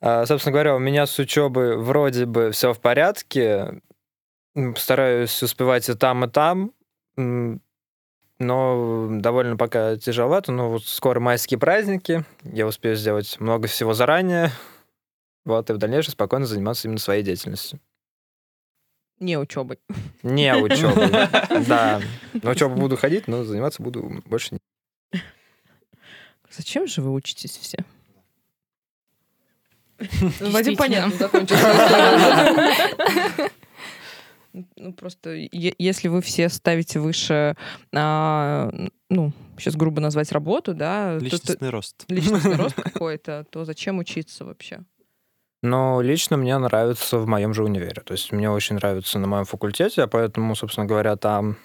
[0.00, 3.80] э, собственно говоря, у меня с учебой вроде бы все в порядке.
[4.76, 6.72] Стараюсь успевать и там, и там.
[8.38, 10.52] Но довольно пока тяжеловато.
[10.52, 12.24] Но вот скоро майские праздники.
[12.44, 14.52] Я успею сделать много всего заранее.
[15.44, 17.80] Вот, и в дальнейшем спокойно заниматься именно своей деятельностью.
[19.20, 19.78] Не учебой.
[20.22, 21.08] Не учебой,
[21.66, 22.00] да.
[22.32, 25.20] На учебу буду ходить, но заниматься буду больше не.
[26.50, 27.78] Зачем же вы учитесь все?
[30.40, 31.30] Вадим, понятно.
[34.76, 37.56] Ну, просто если вы все ставите выше,
[37.92, 38.70] а,
[39.10, 41.18] ну, сейчас грубо назвать работу, да...
[41.18, 42.04] Личностный то, рост.
[42.08, 44.84] Личностный рост какой-то, то зачем учиться вообще?
[45.64, 48.02] Но лично мне нравится в моем же универе.
[48.02, 51.56] То есть мне очень нравится на моем факультете, а поэтому, собственно говоря, там.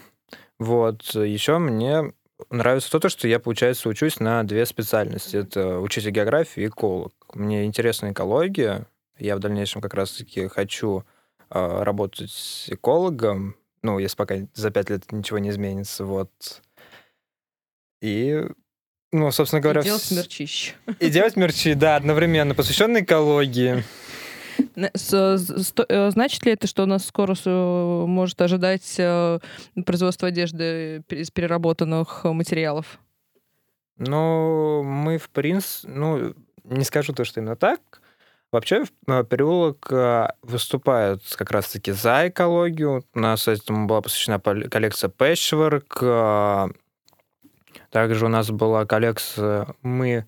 [0.57, 1.03] Вот.
[1.15, 2.13] Еще мне
[2.49, 5.35] нравится то, что я, получается, учусь на две специальности.
[5.35, 7.11] Это учитель географии и эколог.
[7.33, 8.87] Мне интересна экология.
[9.17, 11.03] Я в дальнейшем как раз-таки хочу
[11.49, 13.57] э, работать экологом.
[13.81, 16.05] Ну, если пока за пять лет ничего не изменится.
[16.05, 16.31] Вот.
[18.01, 18.45] И
[19.11, 19.81] ну, собственно говоря...
[19.81, 20.73] И делать мерчище.
[20.99, 23.83] И делать мерчи, да, одновременно, посвященный экологии.
[24.75, 27.35] Э, значит ли это, что у нас скоро
[28.05, 29.39] может ожидать э,
[29.85, 32.99] производство одежды из переработанных материалов?
[33.97, 38.01] Ну, мы, в принципе, ну, не скажу то, что именно так.
[38.51, 39.89] Вообще, э, переулок
[40.41, 43.03] выступает как раз-таки за экологию.
[43.13, 46.73] У нас этому была посвящена коллекция Patchwork,
[47.89, 50.25] также у нас была коллекция «Мы»,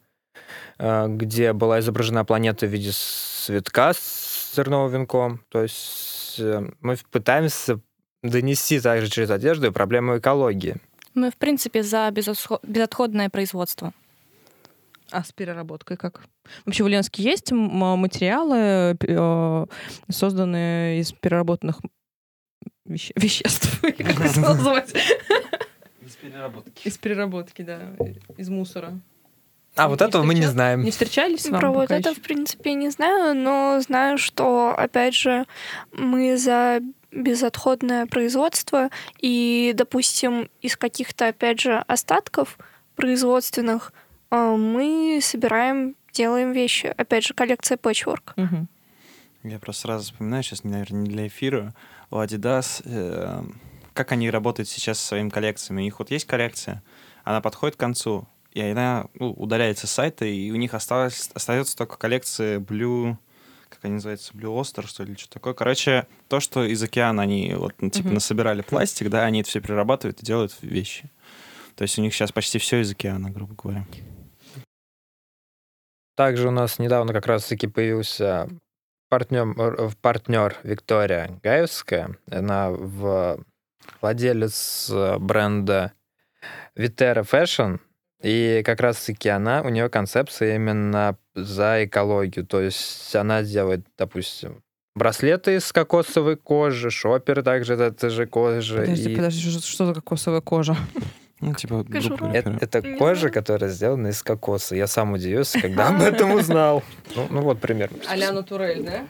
[0.78, 5.42] э, где была изображена планета в виде цветка с зерновым венком.
[5.50, 7.80] То есть э, мы пытаемся
[8.24, 10.76] донести также через одежду проблему экологии.
[11.14, 13.94] Мы, в принципе, за безотходное производство.
[15.12, 16.22] А с переработкой как?
[16.66, 19.66] Вообще в Ульяновске есть материалы, э,
[20.10, 21.82] созданные из переработанных
[22.88, 23.82] веще- веществ?
[23.82, 24.94] Как это назвать?
[26.22, 26.88] Из переработки.
[26.88, 27.80] Из переработки, да.
[28.38, 29.00] Из мусора.
[29.76, 30.84] А, вот этого мы не знаем.
[30.84, 32.20] Не встречались вам Про вот это, еще?
[32.20, 35.46] в принципе, не знаю, но знаю, что, опять же,
[35.94, 36.82] мы за
[37.12, 42.58] безотходное производство, и, допустим, из каких-то, опять же, остатков
[42.96, 43.94] производственных
[44.30, 46.94] э, мы собираем, делаем вещи.
[46.98, 48.34] Опять же, коллекция Patchwork.
[48.36, 48.68] Угу.
[49.44, 51.74] Я просто сразу вспоминаю, сейчас, наверное, не для эфира,
[52.12, 53.42] у Adidas э,
[53.94, 55.82] как они работают сейчас со своими коллекциями.
[55.82, 56.84] У них вот есть коллекция,
[57.24, 61.76] она подходит к концу, и она ну, удаляется с сайта, и у них осталось, остается
[61.78, 63.18] только коллекция Blue,
[63.70, 65.54] как они называются, Blue Oster, что ли, что такое.
[65.54, 69.62] Короче, то, что из океана они вот, ну, типа, насобирали пластик, да, они это все
[69.62, 71.10] перерабатывают и делают вещи.
[71.76, 73.86] То есть у них сейчас почти все из океана, грубо говоря.
[76.16, 78.50] Также у нас недавно как раз-таки появился
[79.10, 82.18] партнер, партнер Виктория Гаевская.
[82.30, 83.44] Она в
[84.02, 85.94] владелец э, бренда
[86.76, 87.80] Vitera Fashion,
[88.22, 92.46] и как раз-таки она, у нее концепция именно за экологию.
[92.46, 94.64] То есть она делает, допустим,
[94.96, 98.82] браслеты из кокосовой кожи, шопер также это же кожа.
[98.82, 99.16] Подожди, и...
[99.16, 100.76] подожди, что, что за кокосовая кожа?
[101.42, 101.84] Ну, типа,
[102.34, 103.34] это, это кожа, знаю.
[103.34, 104.76] которая сделана из кокоса.
[104.76, 106.84] Я сам удивился, когда об этом узнал.
[107.16, 107.98] Ну, ну вот примерно.
[108.08, 109.08] А-ля натурель, да?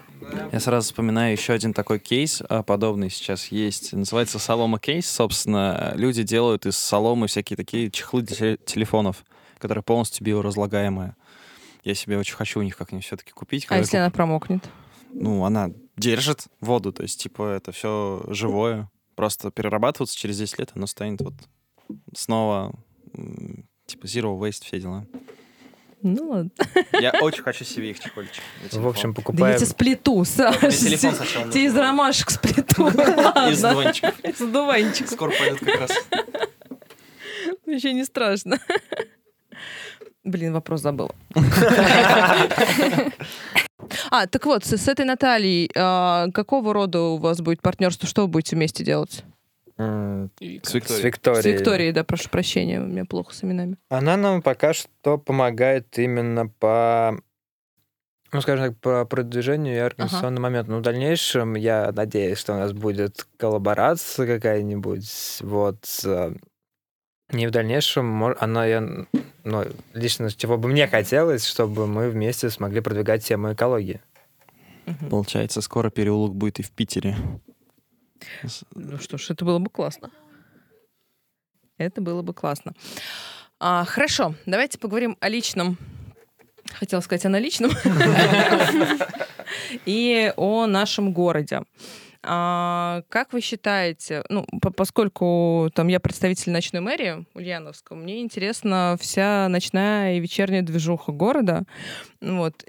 [0.52, 3.92] Я сразу вспоминаю еще один такой кейс, а, подобный сейчас есть.
[3.92, 5.10] Называется солома кейс.
[5.10, 9.26] Собственно, люди делают из соломы всякие такие чехлы для телефонов,
[9.60, 11.18] которые полностью биоразлагаемые.
[11.84, 13.66] Я себе очень хочу у них как-нибудь все-таки купить.
[13.68, 14.00] А если куп...
[14.00, 14.64] она промокнет?
[15.14, 18.90] Ну, она держит воду, то есть, типа, это все живое.
[19.16, 21.34] Просто перерабатываться через 10 лет оно станет вот
[22.16, 22.74] снова
[23.86, 25.06] типа zero waste, все дела.
[26.04, 26.50] Ну ладно.
[27.00, 28.44] Я очень хочу себе их чехольчик.
[28.72, 29.58] В общем, покупаем...
[29.58, 30.58] Да я сплету, Саш.
[30.60, 31.52] телефон сначала.
[31.52, 32.88] Тебе из ромашек сплету.
[32.88, 34.20] Из дуванчиков.
[34.22, 35.12] Из дуванчиков.
[35.12, 35.92] Скоро пойдет как раз.
[37.66, 38.60] Вообще не страшно.
[40.24, 41.14] Блин, вопрос забыла.
[44.10, 48.08] А, так вот, с, с этой Натальей а, какого рода у вас будет партнерство?
[48.08, 49.24] Что вы будете вместе делать?
[50.40, 51.42] С С Викторией.
[51.42, 53.78] С Викторией, да, прошу прощения, у меня плохо с именами.
[53.90, 57.18] Она нам пока что помогает именно по,
[58.32, 60.72] ну, скажем так, по продвижению и организационному моменту.
[60.72, 65.40] Но в дальнейшем я надеюсь, что у нас будет коллаборация какая-нибудь.
[65.42, 65.86] Вот.
[66.06, 66.34] э,
[67.34, 69.06] И в дальнейшем она, я,
[69.44, 74.02] ну, лично чего бы мне хотелось, чтобы мы вместе смогли продвигать тему экологии.
[75.10, 77.16] Получается, скоро переулок будет и в Питере.
[78.76, 80.12] Ну что ж, это было бы классно.
[81.78, 82.74] Это было бы классно.
[83.60, 85.78] А, хорошо, давайте поговорим о личном.
[86.74, 87.72] Хотела сказать о наличном.
[89.86, 91.62] И о нашем городе.
[92.24, 98.96] А, как вы считаете, ну, по- поскольку там я представитель ночной мэрии Ульяновска, мне интересна
[99.02, 101.64] вся ночная и вечерняя движуха города.
[102.22, 102.64] Вот.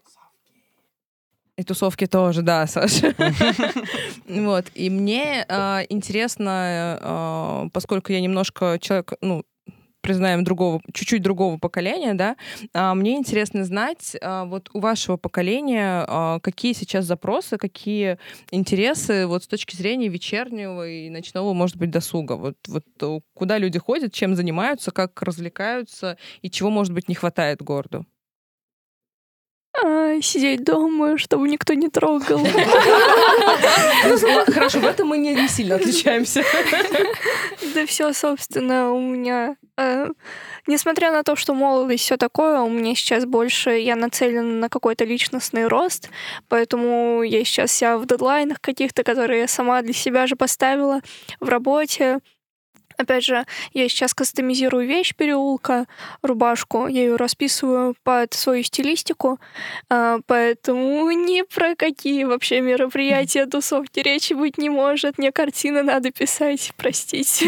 [1.62, 3.14] И тусовки тоже, да, Саша.
[4.26, 4.66] Вот.
[4.74, 9.44] И мне а, интересно, а, поскольку я немножко человек, ну,
[10.00, 12.34] признаем, другого, чуть-чуть другого поколения, да,
[12.74, 18.18] а, мне интересно знать, а, вот у вашего поколения а, какие сейчас запросы, какие
[18.50, 22.32] интересы вот с точки зрения вечернего и ночного, может быть, досуга.
[22.32, 27.14] Вот, вот э, куда люди ходят, чем занимаются, как развлекаются и чего, может быть, не
[27.14, 28.04] хватает городу.
[29.84, 32.40] А, сидеть дома, чтобы никто не трогал.
[34.04, 34.16] Ну,
[34.52, 36.42] Хорошо, в этом мы не, сильно отличаемся.
[37.74, 39.56] Да все, собственно, у меня...
[39.78, 40.08] э,
[40.66, 45.04] Несмотря на то, что молодость все такое, у меня сейчас больше я нацелена на какой-то
[45.04, 46.08] личностный рост,
[46.48, 51.00] поэтому я сейчас вся в дедлайнах каких-то, которые я сама для себя же поставила
[51.40, 52.18] в работе.
[53.02, 55.86] Опять же, я сейчас кастомизирую вещь переулка,
[56.22, 59.40] рубашку, я ее расписываю под свою стилистику,
[59.90, 65.18] а, поэтому ни про какие вообще мероприятия, тусовки речи быть не может.
[65.18, 67.46] Мне картины надо писать, простите.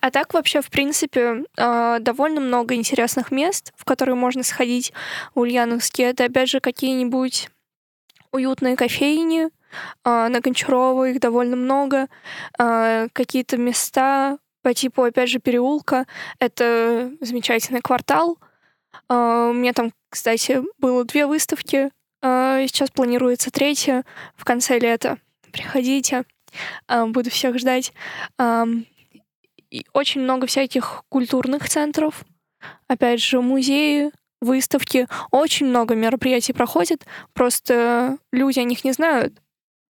[0.00, 4.92] А так вообще, в принципе, а, довольно много интересных мест, в которые можно сходить
[5.34, 6.04] в Ульяновске.
[6.04, 7.48] Это, опять же, какие-нибудь
[8.30, 9.48] уютные кофейни,
[10.04, 12.08] на Гончарова их довольно много,
[12.58, 16.06] а, какие-то места по типу, опять же, переулка.
[16.40, 18.38] Это замечательный квартал.
[19.08, 21.90] А, У меня там, кстати, было две выставки.
[22.22, 25.18] а, Сейчас планируется третья в конце лета.
[25.52, 26.24] Приходите.
[26.88, 27.92] А, Буду всех ждать.
[29.70, 32.24] И очень много всяких культурных центров.
[32.88, 34.10] Опять же, музеи,
[34.40, 35.06] выставки.
[35.30, 37.04] Очень много мероприятий проходит.
[37.34, 39.34] Просто люди о них не знают.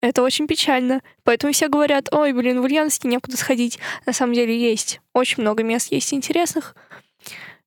[0.02, 1.02] Это очень печально.
[1.24, 3.80] Поэтому все говорят, ой, блин, в Ульяновске некуда сходить.
[4.06, 5.02] На самом деле есть.
[5.14, 6.76] Очень много мест есть интересных.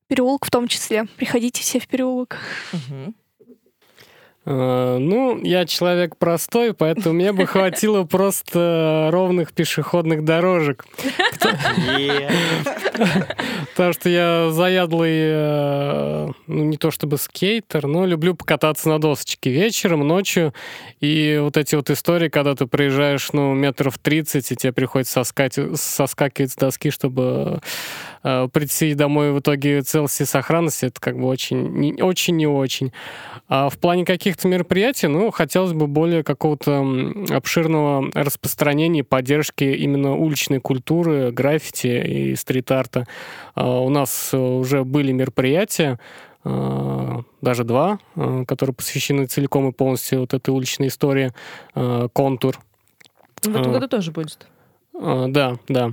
[0.07, 1.05] Переулок в том числе.
[1.17, 2.37] Приходите все в переулок.
[2.73, 3.11] Э,
[4.43, 10.85] Ну, я человек простой, поэтому мне бы хватило просто ровных пешеходных дорожек.
[13.71, 19.49] Потому что я заядлый, э, ну, не то чтобы скейтер, но люблю покататься на досочке
[19.49, 20.53] вечером, ночью.
[20.99, 26.51] И вот эти вот истории, когда ты проезжаешь, ну, метров 30, и тебе приходится соскакивать
[26.51, 27.61] с доски, чтобы
[28.23, 32.91] э, прийти домой в итоге целости и сохранности, это как бы очень, очень не очень.
[33.47, 36.85] А в плане каких-то мероприятий, ну, хотелось бы более какого-то
[37.29, 43.07] обширного распространения поддержки именно уличной культуры, граффити и стрит-арта.
[43.55, 45.99] А, У нас э, уже были мероприятия,
[46.45, 51.31] э, даже два, э, которые посвящены целиком и полностью вот этой уличной истории.
[52.13, 52.57] Контур.
[53.41, 53.73] В этом А.
[53.73, 54.47] году тоже будет.
[54.93, 55.91] А, Да, да.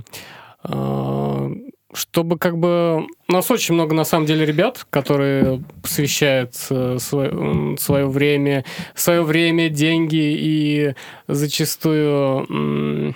[1.91, 3.07] Чтобы как бы...
[3.27, 9.23] У нас очень много, на самом деле, ребят, которые посвящают э, свое, свое время, свое
[9.23, 10.93] время, деньги и
[11.27, 13.15] зачастую...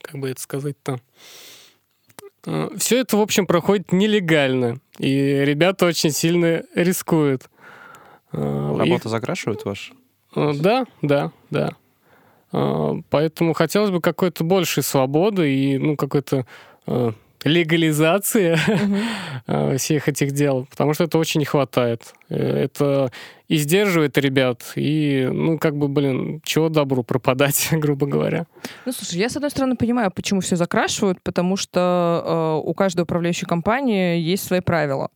[0.00, 1.00] Как бы это сказать-то?
[2.78, 4.80] Все это, в общем, проходит нелегально.
[4.98, 5.10] И
[5.44, 7.50] ребята очень сильно рискуют.
[8.32, 9.92] А, их- Работу закрашивают ваш?
[10.34, 11.72] Э, Да, да, да.
[13.10, 16.46] Поэтому хотелось бы какой-то большей свободы и ну, какой-то
[16.88, 17.12] э,
[17.44, 18.58] легализации
[19.46, 22.14] э, всех этих дел, потому что это очень не хватает.
[22.28, 23.10] Это
[23.48, 28.46] и сдерживает ребят, и, ну, как бы, блин, чего добру пропадать, грубо говоря.
[28.84, 33.02] Ну, слушай, я, с одной стороны, понимаю, почему все закрашивают, потому что э, у каждой
[33.02, 35.10] управляющей компании есть свои правила.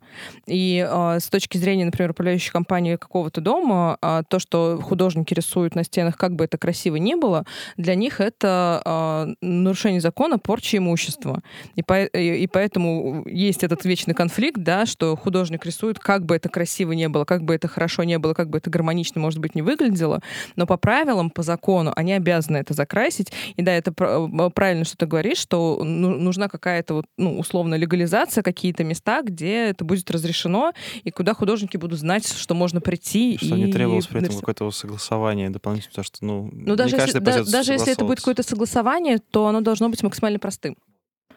[0.47, 5.75] И э, с точки зрения, например, управляющей компании какого-то дома, э, то, что художники рисуют
[5.75, 7.45] на стенах, как бы это красиво ни было,
[7.77, 11.43] для них это э, нарушение закона, порча имущества.
[11.75, 16.35] И, по- и, и поэтому есть этот вечный конфликт, да, что художник рисует, как бы
[16.35, 19.21] это красиво ни не было, как бы это хорошо не было, как бы это гармонично,
[19.21, 20.21] может быть, не выглядело,
[20.57, 23.33] но по правилам, по закону они обязаны это закрасить.
[23.57, 27.75] И да, это э, правильно, что ты говоришь, что ну, нужна какая-то вот, ну, условно
[27.75, 30.73] легализация, какие-то места, где это будет разрешено,
[31.03, 33.63] и куда художники будут знать, что можно прийти что и...
[33.63, 37.73] не требовалось при этом какое-то согласование дополнительно, потому что, ну, ну даже, если, да, даже
[37.73, 40.77] если это будет какое-то согласование, то оно должно быть максимально простым.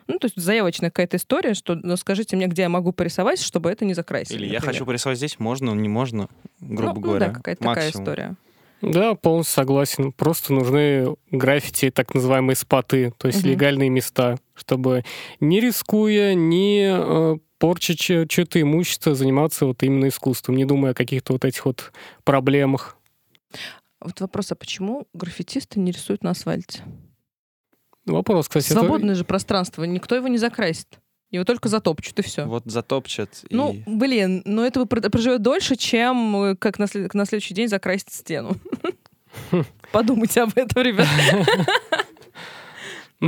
[0.08, 3.72] Ну, то есть заявочная какая-то история, что ну, скажите мне, где я могу порисовать, чтобы
[3.72, 4.32] это не закрасить.
[4.32, 4.62] Или например.
[4.62, 6.30] я хочу порисовать здесь, можно, не можно,
[6.60, 7.28] грубо ну, говоря.
[7.28, 8.36] Ну, да, какая-то такая история.
[8.82, 10.12] Да, полностью согласен.
[10.12, 13.52] Просто нужны граффити, так называемые споты, то есть Мгм.
[13.52, 15.04] легальные места, чтобы
[15.40, 21.34] не рискуя, не э, порча чьё-то имущество, заниматься вот именно искусством, не думая о каких-то
[21.34, 21.94] вот этих вот
[22.24, 22.98] проблемах.
[24.00, 26.84] Вот вопрос, а почему граффитисты не рисуют на асфальте?
[28.06, 28.66] Вопрос, кстати.
[28.68, 30.88] это- Свободное же пространство, никто его не закрасит.
[31.32, 32.46] Его только затопчут, и все.
[32.46, 33.84] Вот затопчат Ну, и...
[33.88, 38.12] блин, но это про- проживет дольше, чем э, как на, след- на следующий день закрасить
[38.14, 38.56] стену.
[39.92, 41.08] Подумайте об этом, ребят.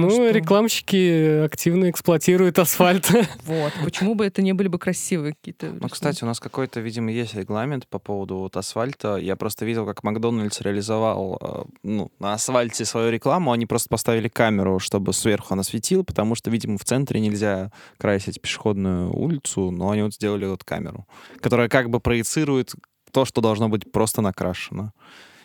[0.01, 0.29] Ну, что?
[0.29, 3.09] рекламщики активно эксплуатируют асфальт.
[3.47, 3.73] Вот.
[3.83, 5.67] Почему бы это не были бы красивые какие-то...
[5.67, 9.15] Ну, кстати, у нас какой-то, видимо, есть регламент по поводу вот асфальта.
[9.15, 13.51] Я просто видел, как Макдональдс реализовал э, ну, на асфальте свою рекламу.
[13.51, 18.41] Они просто поставили камеру, чтобы сверху она светила, потому что, видимо, в центре нельзя красить
[18.41, 21.07] пешеходную улицу, но они вот сделали вот камеру,
[21.39, 22.73] которая как бы проецирует
[23.11, 24.93] то, что должно быть просто накрашено.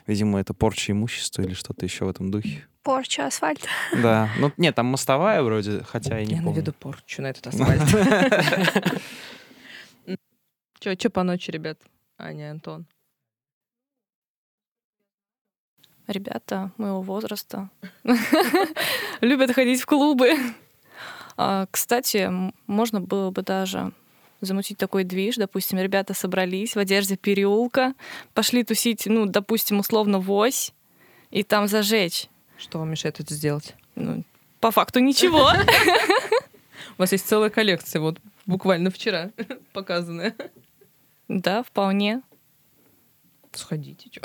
[0.06, 2.66] Видимо, это порча имущества или что-то еще в этом духе.
[2.82, 3.68] Порча асфальта.
[4.02, 4.28] Да.
[4.38, 6.50] Ну, нет, там мостовая вроде, хотя я не Я помню.
[6.56, 7.82] наведу порчу на этот асфальт.
[10.80, 11.78] Че, че по ночи, ребят?
[12.18, 12.86] Аня, Антон.
[16.08, 17.70] Ребята моего возраста
[19.20, 20.32] любят ходить в клубы.
[21.36, 22.28] А, Кстати,
[22.66, 23.92] можно было бы даже
[24.44, 25.36] замутить такой движ.
[25.36, 27.94] Допустим, ребята собрались в одежде переулка,
[28.34, 30.72] пошли тусить, ну, допустим, условно, в ось,
[31.30, 32.26] и там зажечь.
[32.58, 33.74] Что вам мешает это сделать?
[33.94, 34.22] Ну,
[34.60, 35.50] по факту ничего.
[36.98, 39.30] У вас есть целая коллекция, вот буквально вчера
[39.72, 40.34] показанная.
[41.28, 42.22] Да, вполне.
[43.54, 44.20] Сходите, чё.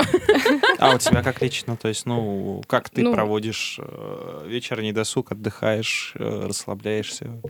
[0.80, 1.76] А у тебя как лично?
[1.76, 7.42] То есть, ну, как ты Ну- проводишь э, вечерний досуг, отдыхаешь, э, расслабляешься?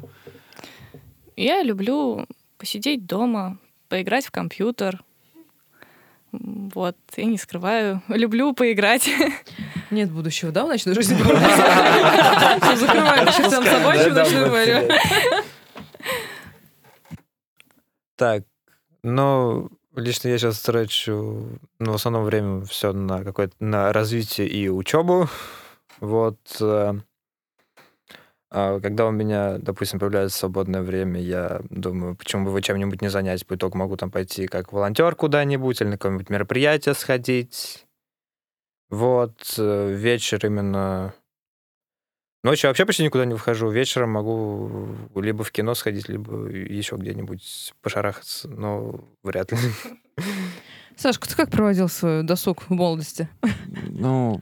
[1.35, 2.25] Я люблю
[2.57, 3.57] посидеть дома,
[3.89, 5.03] поиграть в компьютер.
[6.31, 9.09] Вот, и не скрываю, люблю поиграть.
[9.91, 11.15] Нет будущего, да, в ночной жизни?
[12.75, 14.89] Закрываем чертям собачью ночную морю.
[18.17, 18.43] Так,
[19.03, 24.67] ну, лично я сейчас трачу, ну, в основном время все на какое-то, на развитие и
[24.69, 25.29] учебу.
[25.99, 26.39] Вот.
[28.49, 33.09] А когда у меня, допустим, появляется свободное время, я думаю, почему бы вы чем-нибудь не
[33.09, 37.85] занять, по итогу могу там пойти как волонтер куда-нибудь или на какое-нибудь мероприятие сходить.
[38.89, 41.13] Вот, э, вечер именно...
[42.43, 43.69] Ночью вообще почти никуда не выхожу.
[43.69, 49.57] Вечером могу либо в кино сходить, либо еще где-нибудь пошарахаться, но вряд ли.
[50.95, 53.27] Сашка, ты как проводил свой досуг в молодости?
[53.89, 54.41] Ну,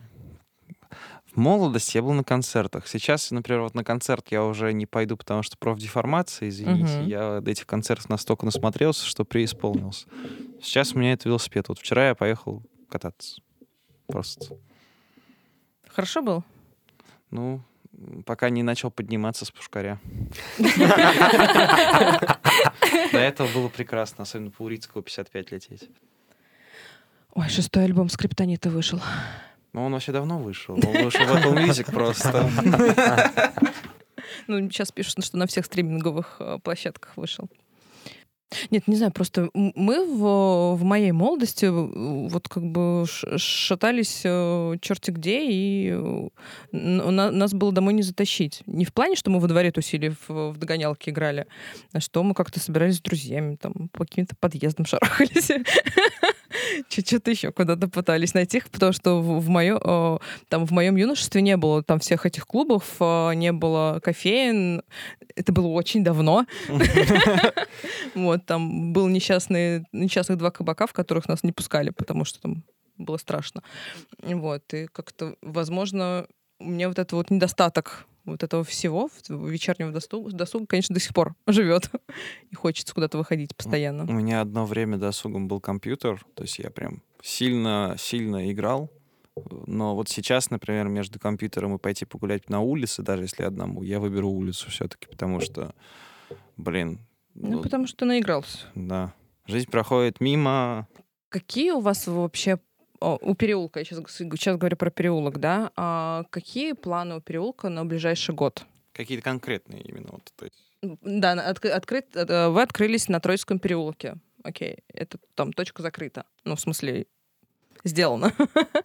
[1.35, 2.87] в молодости я был на концертах.
[2.87, 6.99] Сейчас, например, вот на концерт я уже не пойду, потому что профдеформация, извините.
[6.99, 7.07] Мгм.
[7.07, 10.07] Я до этих концертов настолько насмотрелся, что преисполнился.
[10.61, 11.67] Сейчас у меня это велосипед.
[11.67, 13.41] Вот вчера я поехал кататься.
[14.07, 14.57] Просто.
[15.89, 16.43] Хорошо был?
[17.31, 17.61] Ну,
[18.25, 19.99] пока не начал подниматься с пушкаря.
[23.11, 25.89] До этого было прекрасно, особенно по Урицкого 55 лететь.
[27.33, 29.01] Ой, шестой альбом Скриптонита вышел.
[29.75, 30.75] Ну, он вообще давно вышел.
[30.75, 32.49] Он вышел в Apple Music просто.
[34.47, 37.49] Ну, сейчас пишут, что на всех стриминговых э, площадках вышел.
[38.69, 43.05] Нет, не знаю, просто мы в, в моей молодости э, вот как бы
[43.37, 45.91] шатались э, черти где, и
[46.71, 48.61] на- нас было домой не затащить.
[48.67, 51.47] Не в плане, что мы во дворе тусили, в, в догонялки играли,
[51.91, 55.51] а что мы как-то собирались с друзьями, там, по каким-то подъездам шарахались.
[56.89, 60.17] Что-то еще куда-то пытались найти, потому что в, моё, э,
[60.49, 64.81] там, в моем юношестве не было там всех этих клубов, э, не было кофеин.
[65.35, 66.45] Это было очень давно.
[68.15, 72.63] Вот, там был несчастный, несчастных два кабака, в которых нас не пускали, потому что там
[72.97, 73.61] было страшно.
[74.21, 76.27] Вот, и как-то, возможно,
[76.59, 81.13] у меня вот это вот недостаток вот этого всего, вечернего досуга, досуга, конечно, до сих
[81.13, 81.89] пор живет.
[82.51, 84.03] И хочется куда-то выходить У постоянно.
[84.11, 88.91] меня одно время досугом был компьютер, то есть я прям сильно-сильно играл.
[89.67, 93.99] Но вот сейчас, например, между компьютером и пойти погулять на улице, даже если одному, я
[93.99, 95.75] выберу улицу все-таки, потому что,
[96.55, 96.99] блин,
[97.33, 98.59] Ну, ну, потому что наигрался.
[98.75, 99.13] да.
[99.47, 100.87] Жизнь проходит мимо.
[101.29, 102.59] Какие у вас вообще
[102.99, 107.85] у переулка, я сейчас, сейчас говорю про переулок, да, а какие планы у переулка на
[107.85, 108.65] ближайший год?
[108.93, 110.71] Какие-то конкретные именно вот, то есть.
[110.81, 114.15] Да, от, открыт, э, вы открылись на Троицком переулке.
[114.43, 116.25] Окей, это там точка закрыта.
[116.43, 117.07] Ну, в смысле,
[117.83, 118.31] сделано.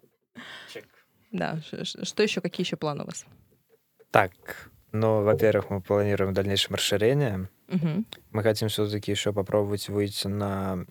[0.72, 0.86] Чек.
[1.30, 3.26] Да, что еще, какие еще планы у вас?
[4.10, 4.32] Так,
[4.92, 7.48] ну, во-первых, мы планируем дальнейшее расширение.
[7.68, 8.04] Угу.
[8.32, 10.86] Мы хотим все-таки еще попробовать выйти на,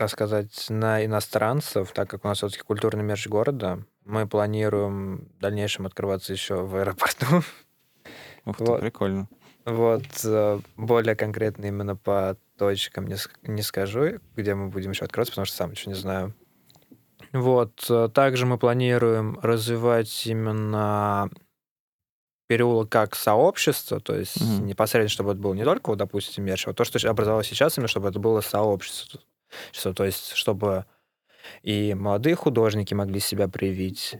[0.00, 3.84] так сказать, на иностранцев, так как у нас все-таки культурный мерч города.
[4.06, 7.26] Мы планируем в дальнейшем открываться еще в аэропорту.
[8.46, 8.80] Ух ты, вот.
[8.80, 9.28] прикольно.
[9.66, 15.32] Вот, э, более конкретно именно по точкам не, не скажу, где мы будем еще открываться,
[15.32, 16.32] потому что сам еще не знаю.
[17.34, 21.28] Вот, э, также мы планируем развивать именно
[22.46, 24.62] переулок как сообщество, то есть mm-hmm.
[24.62, 27.86] непосредственно, чтобы это было не только, вот, допустим, мерч, а то, что образовалось сейчас, именно
[27.86, 29.20] чтобы это было сообщество.
[29.72, 30.86] То есть, чтобы
[31.62, 34.18] и молодые художники могли себя проявить,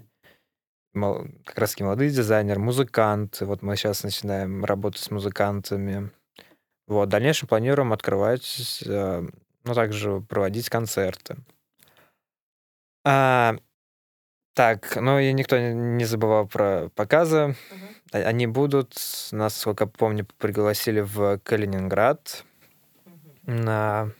[0.92, 3.46] как раз таки молодые дизайнеры, музыканты.
[3.46, 6.10] Вот мы сейчас начинаем работать с музыкантами.
[6.86, 9.22] Вот, в дальнейшем планируем открывать, э,
[9.64, 11.36] ну, также проводить концерты.
[13.04, 13.54] А,
[14.54, 17.56] так, ну и никто не забывал про показы.
[18.12, 18.22] Uh-huh.
[18.24, 18.94] Они будут,
[19.30, 22.44] нас, сколько помню, пригласили в Калининград
[23.04, 23.52] uh-huh.
[23.52, 24.12] на...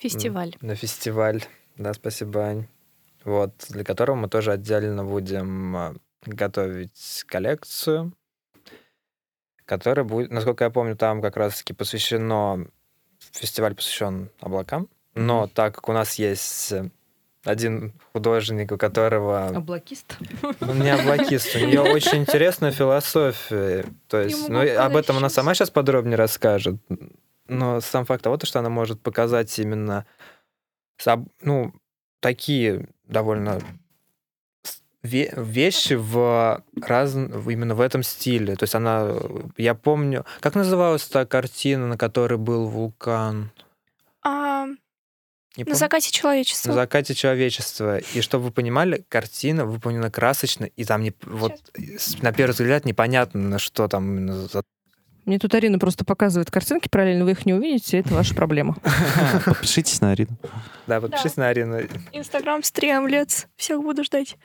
[0.00, 0.56] Фестиваль.
[0.62, 1.44] На фестиваль.
[1.76, 2.66] Да, спасибо, Ань.
[3.24, 5.94] Вот, для которого мы тоже отдельно будем а,
[6.24, 8.14] готовить коллекцию,
[9.66, 12.66] которая будет, насколько я помню, там как раз-таки посвящено,
[13.32, 16.72] фестиваль посвящен облакам, но так как у нас есть
[17.44, 19.48] один художник, у которого...
[19.48, 20.16] Облакист?
[20.60, 23.84] Ну, не облакист, у нее очень интересная философия.
[24.08, 26.76] То есть, ну, об этом она сама сейчас подробнее расскажет.
[27.50, 30.06] Но сам факт того, что она может показать именно
[31.40, 31.72] ну,
[32.20, 33.60] такие довольно
[35.02, 38.54] вещи в раз именно в этом стиле.
[38.56, 39.14] То есть она,
[39.56, 43.50] я помню, как называлась та картина, на которой был вулкан?
[44.22, 44.66] А,
[45.56, 46.68] не на закате человечества.
[46.68, 47.98] На закате человечества.
[47.98, 51.54] И чтобы вы понимали, картина выполнена красочно, и там не, вот
[52.20, 54.46] на первый взгляд непонятно, что там
[55.24, 58.76] мне тут Арина просто показывает картинки параллельно, вы их не увидите, это ваша проблема.
[59.44, 60.36] Подпишитесь на Арину.
[60.86, 61.80] Да, подпишитесь на Арину.
[62.12, 63.46] Инстаграм стремлец.
[63.56, 64.36] Всех буду ждать.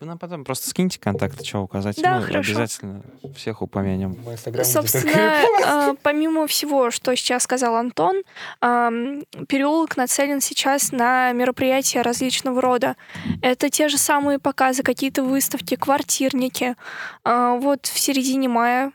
[0.00, 2.00] Вы нам потом просто скиньте контакты, что указать.
[2.00, 2.52] Да, Мы хорошо.
[2.52, 3.02] обязательно
[3.34, 4.16] всех упомянем.
[4.62, 8.22] Собственно, а, помимо всего, что сейчас сказал Антон,
[8.60, 12.96] переулок нацелен сейчас на мероприятия различного рода.
[13.42, 16.76] Это те же самые показы, какие-то выставки, квартирники.
[17.24, 18.92] А, вот в середине мая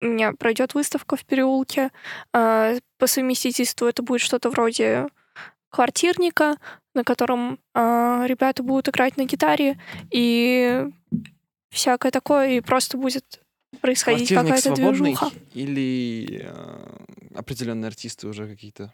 [0.00, 1.90] у меня пройдет выставка в переулке.
[2.32, 5.08] А, по совместительству это будет что-то вроде
[5.70, 6.56] квартирника,
[6.94, 9.78] на котором э, ребята будут играть на гитаре
[10.10, 10.84] и
[11.70, 13.40] всякое такое, и просто будет
[13.80, 15.30] происходить какая-то движуха.
[15.54, 16.96] Или э,
[17.34, 18.92] определенные артисты уже какие-то?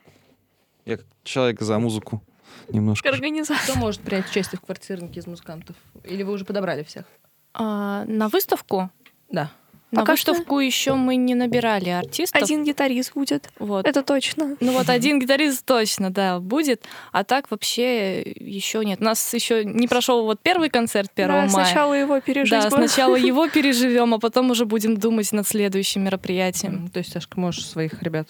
[0.84, 2.22] Я как человек за музыку
[2.68, 3.08] немножко.
[3.08, 3.64] Организация.
[3.64, 5.76] Кто может принять участие в квартирнике из музыкантов?
[6.04, 7.06] Или вы уже подобрали всех?
[7.54, 8.90] А, на выставку?
[9.30, 9.50] Да.
[9.96, 10.60] На Пока выставку что...
[10.60, 12.42] еще мы не набирали артистов.
[12.42, 13.48] Один гитарист будет.
[13.58, 13.86] Вот.
[13.86, 14.54] Это точно.
[14.60, 16.84] Ну вот один гитарист точно, да, будет.
[17.12, 19.00] А так вообще еще нет.
[19.00, 21.48] У нас еще не прошел вот первый концерт 1 да, мая.
[21.48, 22.60] Сначала его переживем.
[22.60, 26.88] Да, сначала его переживем, а потом уже будем думать над следующим мероприятием.
[26.88, 28.28] То есть, Сашка, можешь своих ребят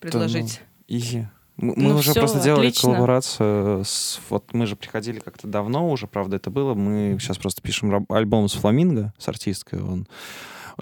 [0.00, 0.62] предложить?
[0.88, 1.28] Изи.
[1.56, 2.88] Мы, ну, уже все, просто делали отлично.
[2.88, 4.20] коллаборацию с...
[4.30, 6.74] Вот мы же приходили как-то давно уже, правда, это было.
[6.74, 9.82] Мы сейчас просто пишем альбом с Фламинго, с артисткой.
[9.82, 10.06] Он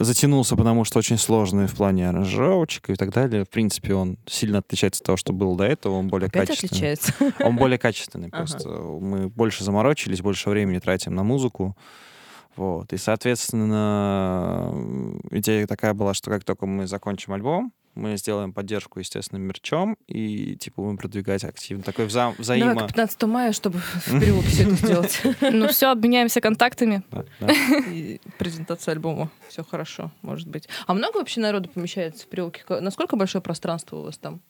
[0.04, 3.44] затянулся, потому что очень сложный в плане аранжировочек и так далее.
[3.44, 5.94] В принципе, он сильно отличается от того, что был до этого.
[5.94, 6.92] Он более Опять качественный.
[6.92, 7.12] отличается?
[7.40, 8.68] Он более качественный просто.
[8.68, 11.76] Мы больше заморочились, больше времени тратим на музыку.
[12.56, 12.92] Вот.
[12.92, 14.72] И, соответственно,
[15.30, 20.54] идея такая была, что как только мы закончим альбом, мы сделаем поддержку, естественно, мерчом, и,
[20.56, 21.82] типа, будем продвигать активно.
[21.82, 22.74] Такой вза взаимо...
[22.74, 25.22] Давай к 15 мая, чтобы в переулке все это сделать.
[25.40, 27.02] Ну все, обменяемся контактами.
[28.38, 29.30] Презентация альбома.
[29.48, 30.68] Все хорошо, может быть.
[30.86, 32.64] А много вообще народу помещается в переулке?
[32.68, 34.40] Насколько большое пространство у вас там?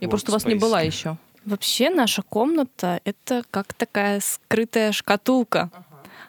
[0.00, 1.16] Я просто у вас не была еще.
[1.44, 5.70] Вообще наша комната— это как такая скрытая шкатулка.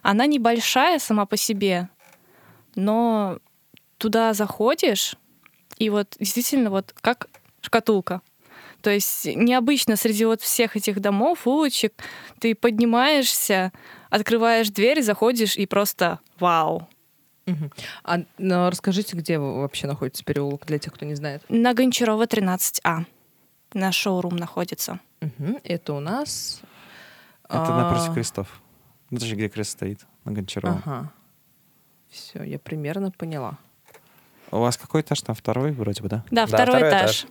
[0.01, 1.89] Она небольшая сама по себе,
[2.75, 3.39] но
[3.97, 5.15] туда заходишь,
[5.77, 7.27] и вот действительно вот как
[7.61, 8.21] шкатулка.
[8.81, 11.93] То есть необычно среди вот всех этих домов, улочек,
[12.39, 13.71] ты поднимаешься,
[14.09, 16.87] открываешь дверь, заходишь и просто вау.
[17.47, 17.71] Угу.
[18.03, 21.43] А ну, расскажите, где вы вообще находитесь переулок для тех, кто не знает?
[21.49, 23.05] На Гончарова 13А.
[23.73, 24.99] наш шоурум находится.
[25.21, 26.61] Мгм, Это у нас...
[27.45, 28.61] Это а, напротив крестов.
[29.09, 30.81] Ну, Даже где крест стоит, на Гончарова.
[30.85, 31.11] Ага.
[32.09, 33.57] Все, я примерно поняла.
[34.53, 35.35] У вас какой этаж там?
[35.35, 36.23] Второй вроде бы, да?
[36.29, 37.23] Да, Да, второй, второй этаж.
[37.23, 37.27] этаж.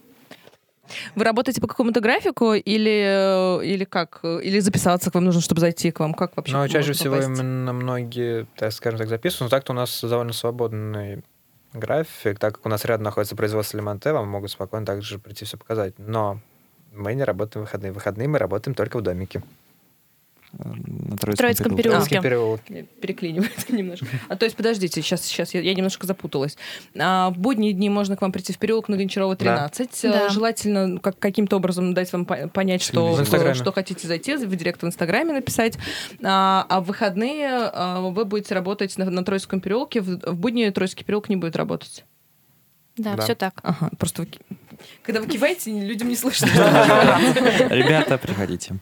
[1.15, 4.21] Вы работаете по какому-то графику или, э, или как?
[4.25, 6.15] Или записаться к вам нужно, чтобы зайти к вам?
[6.15, 7.29] Как вообще Но чаще всего попасть?
[7.41, 9.53] именно многие, так скажем так, записывают.
[9.53, 11.23] Но так-то у нас довольно свободный
[11.73, 15.57] график, так как у нас рядом находится производство Лимонте, вам могут спокойно также прийти все
[15.57, 15.95] показать.
[15.99, 16.41] Но
[16.93, 17.93] мы не работаем в выходные.
[17.93, 19.43] В выходные мы работаем только в домике.
[20.59, 21.81] На Троицком, Троицком переулке.
[21.81, 21.99] переулке.
[21.99, 22.61] Узкий переулок.
[22.71, 24.07] Меня Переклинивает немножко.
[24.29, 26.57] А то есть, подождите, сейчас, сейчас я, я немножко запуталась.
[26.99, 29.91] А, в будние дни можно к вам прийти в переулок на Гончарова 13.
[30.03, 30.27] Да.
[30.27, 33.25] Э, Желательно как, каким-то образом дать вам по- понять, что,
[33.55, 35.79] что хотите зайти, в директ в Инстаграме написать.
[36.23, 40.01] А, а в выходные а, вы будете работать на, на Троицком переулке.
[40.01, 42.05] В, в будни Троицкий переулок не будет работать.
[42.99, 43.23] Да, Да.
[43.23, 43.55] все так.
[43.63, 44.27] Ага, просто
[45.03, 46.47] когда вы киваете, людям не слышно.
[47.71, 48.77] Ребята, приходите.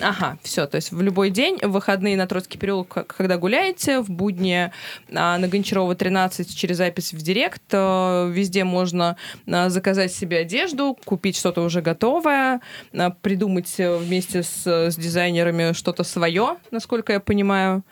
[0.00, 4.10] Ага, все, то есть в любой день, в выходные на Троцкий переулок, когда гуляете, в
[4.10, 4.70] будни
[5.14, 9.16] а, на Гончарова 13 через запись в Директ, э, везде можно
[9.46, 12.60] а, заказать себе одежду, купить что-то уже готовое,
[12.92, 17.84] а, придумать э, вместе с, с дизайнерами что-то свое, насколько я понимаю.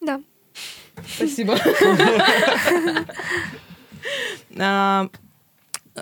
[0.00, 0.20] Да.
[1.16, 1.58] Спасибо.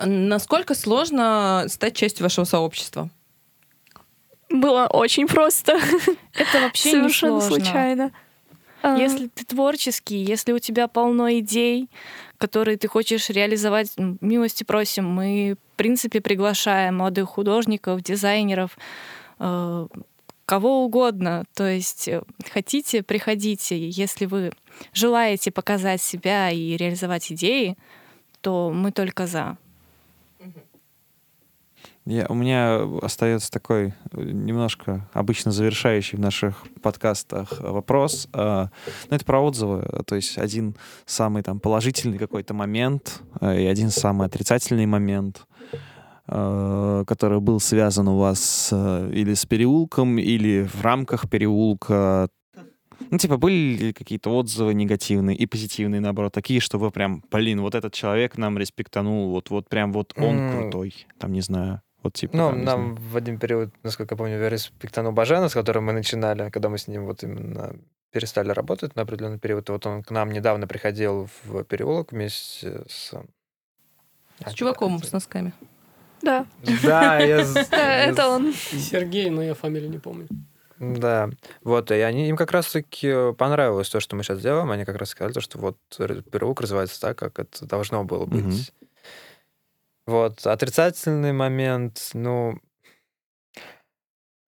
[0.03, 3.09] Насколько сложно стать частью вашего сообщества?
[4.49, 5.79] Было очень просто.
[6.33, 7.65] Это вообще Совершенно не сложно.
[7.65, 8.11] случайно.
[8.81, 11.89] А, Если ты творческий, если у тебя полно идей,
[12.37, 15.05] которые ты хочешь реализовать, м, милости просим.
[15.09, 18.77] Мы, в принципе, приглашаем молодых художников, дизайнеров,
[19.39, 19.87] э,
[20.45, 21.45] кого угодно.
[21.55, 22.21] То есть э,
[22.51, 23.89] хотите, приходите.
[23.89, 24.51] Если вы
[24.93, 27.77] желаете показать себя и реализовать идеи,
[28.41, 29.57] то мы только за.
[32.05, 38.27] Я, у меня остается такой э, немножко обычно завершающий в наших подкастах э, вопрос.
[38.31, 38.67] Э,
[39.09, 40.03] Ну, это про отзывы.
[40.05, 40.75] То есть один
[41.07, 45.47] самый там положительный какой-то момент э, и один самый отрицательный момент,
[46.27, 52.29] э, который был связан у вас э, или с переулком, или в рамках переулка.
[53.09, 57.61] Ну, типа, были ли какие-то отзывы негативные и позитивные, наоборот, такие, что вы прям, блин,
[57.61, 62.13] вот этот человек нам респектанул, вот, вот прям вот он крутой, там, не знаю, вот
[62.13, 62.37] типа...
[62.37, 62.77] Ну, там, не знаю.
[62.77, 66.77] нам в один период, насколько я помню, респектанул Бажена, с которым мы начинали, когда мы
[66.77, 67.75] с ним вот именно
[68.11, 69.69] перестали работать на определенный период.
[69.69, 73.13] Вот он к нам недавно приходил в переулок вместе с...
[74.45, 75.53] С чуваком с носками.
[76.21, 76.45] Да,
[76.83, 77.39] Да, я...
[77.71, 78.53] это он.
[78.53, 80.27] Сергей, но я фамилию не помню.
[80.77, 81.29] Да,
[81.63, 84.69] вот, и они, им как раз-таки понравилось то, что мы сейчас делаем.
[84.71, 88.71] Они как раз сказали, то, что вот переулок развивается так, как это должно было быть.
[90.07, 92.59] Вот, отрицательный момент, ну...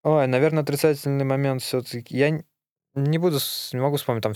[0.05, 2.17] Ой, наверное, отрицательный момент все-таки...
[2.17, 2.43] Я
[2.95, 3.39] не буду,
[3.73, 4.33] не могу вспомнить там,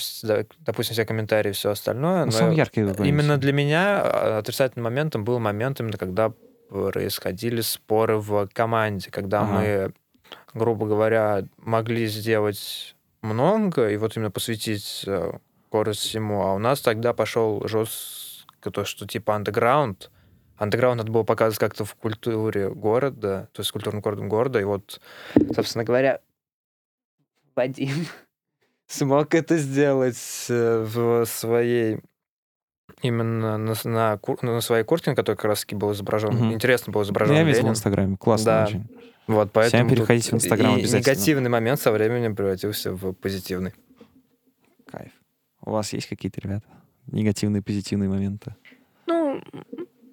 [0.61, 3.07] допустим, все комментарии и все остальное, Ну, но самый яркий какой-нибудь.
[3.07, 6.33] именно для меня а, отрицательным моментом был момент именно, когда
[6.69, 9.53] происходили споры в команде, когда Ага.
[9.53, 9.93] мы,
[10.55, 15.33] грубо говоря, могли сделать много и вот именно посвятить э,
[15.67, 20.11] скорость всему, а у нас тогда пошел жестко то, что типа андеграунд.
[20.61, 25.01] Андеграунд надо было показывать как-то в культуре города, то есть культурным городом города, и вот,
[25.55, 26.21] собственно говоря,
[27.57, 28.07] Вадим
[28.87, 30.19] смог это сделать
[30.51, 32.01] э, в своей
[33.01, 36.53] именно на, на, на своей куртке, на которой как раз таки был изображен, Мгм.
[36.53, 37.71] интересно был Ну, изображен Я видел в.
[37.71, 38.65] Инстаграме, классно Да.
[38.67, 38.85] очень.
[39.27, 40.99] Вот, поэтому тут переходите в Инстаграм и обязательно.
[41.13, 43.73] негативный момент со временем превратился в позитивный.
[44.91, 45.13] Кайф.
[45.63, 46.67] У вас есть какие-то, ребята,
[47.07, 48.55] негативные, позитивные моменты?
[49.07, 49.41] Ну,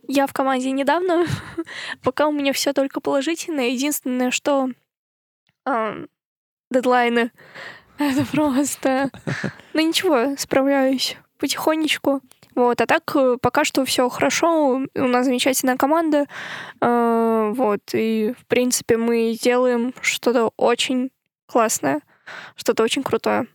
[0.08, 1.26] я в команде недавно,
[2.04, 3.70] пока у меня все только положительное.
[3.70, 4.70] Единственное, что
[5.66, 5.96] а,
[6.72, 7.32] дедлайны.
[7.98, 9.10] Это просто...
[9.74, 12.22] Ну ничего, справляюсь потихонечку.
[12.56, 14.82] Вот, а так э, пока что все хорошо.
[14.96, 16.26] У нас замечательная команда.
[16.82, 21.12] А, Вот, и в принципе мы делаем что-то очень
[21.46, 22.02] классное,
[22.56, 23.46] что-то очень крутое.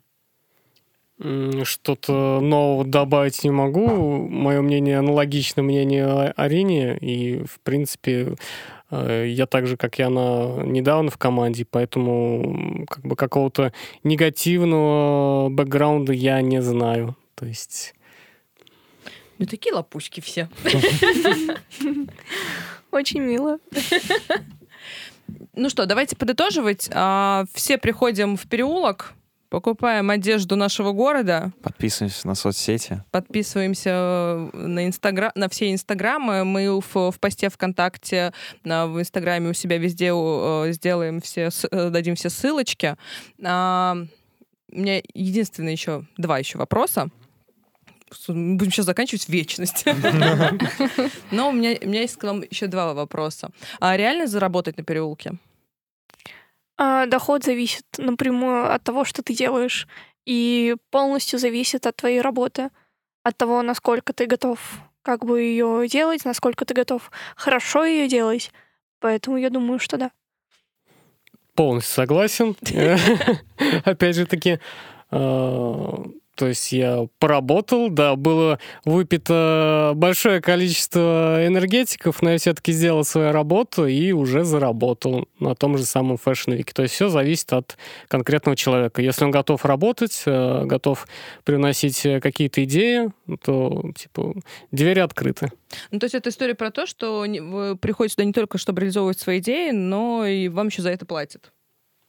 [1.64, 4.28] Что-то нового добавить не могу.
[4.28, 6.96] Мое мнение аналогично мнению Арине.
[6.98, 8.34] И, в принципе,
[8.90, 15.48] э, я так же, как и она, недавно в команде, поэтому как бы какого-то негативного
[15.48, 17.16] бэкграунда я не знаю.
[17.36, 17.94] То есть...
[19.38, 20.48] Ну, такие лопучки все.
[22.90, 23.58] Очень мило.
[25.54, 26.88] Ну что, давайте подытоживать.
[26.92, 29.14] А, Все приходим в переулок,
[29.52, 33.04] Покупаем одежду нашего города, Подписываемся на соцсети.
[33.10, 36.42] подписываемся э, на инстаграм, на все инстаграмы.
[36.44, 38.32] Мы в, в посте ВКонтакте,
[38.64, 42.96] на- в инстаграме у себя везде э, сделаем все, э, дадим все ссылочки.
[43.44, 43.98] А,
[44.72, 47.10] у меня единственное еще два еще вопроса.
[48.28, 49.84] Будем сейчас заканчивать в вечность.
[51.30, 53.50] Но у меня, у меня есть к вам еще два вопроса.
[53.80, 55.34] А реально заработать на переулке?
[56.84, 59.86] А, Доход зависит напрямую от того, что ты делаешь,
[60.26, 62.70] и полностью зависит от твоей работы,
[63.22, 64.58] от того, насколько ты готов
[65.02, 68.50] как бы ее делать, насколько ты готов хорошо ее делать.
[68.98, 70.10] Поэтому я думаю, что да.
[71.54, 72.56] Полностью согласен.
[73.84, 74.58] Опять же таки,
[75.12, 75.96] э,
[76.34, 83.32] то есть я поработал, да, было выпито большое количество энергетиков, но я все-таки сделал свою
[83.32, 86.70] работу и уже заработал на том же самом Week.
[86.72, 87.76] То есть все зависит от
[88.08, 89.02] конкретного человека.
[89.02, 91.06] Если он готов работать, э, готов
[91.44, 93.10] приносить э, какие-то идеи,
[93.42, 94.34] то, типа,
[94.70, 95.50] двери открыты.
[95.90, 99.18] Ну, то есть это история про то, что вы приходите сюда не только, чтобы реализовывать
[99.18, 101.52] свои идеи, но и вам еще за это платят.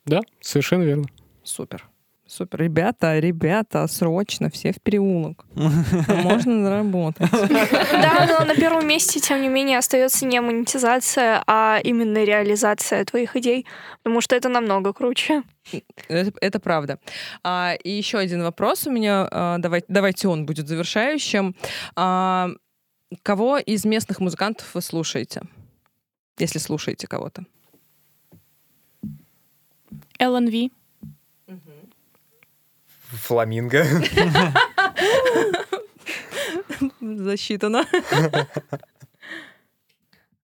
[0.06, 1.08] Да, совершенно верно.
[1.44, 1.90] Супер.
[2.34, 2.62] Супер.
[2.62, 5.46] Ребята, ребята, срочно все в переулок.
[5.56, 7.30] Можно заработать.
[7.32, 13.36] Да, но на первом месте, тем не менее, остается не монетизация, а именно реализация твоих
[13.36, 13.68] идей,
[14.02, 15.44] потому что это намного круче.
[16.08, 16.98] Это, это правда.
[17.44, 19.28] А, и еще один вопрос у меня.
[19.30, 21.56] а, давай- давайте он будет завершающим.
[21.96, 22.50] А,
[23.22, 25.44] кого из местных музыкантов вы слушаете?
[26.40, 27.46] Если слушаете кого-то.
[30.20, 30.72] LNV.
[33.14, 33.86] Фламинго.
[37.02, 37.86] Засчитано.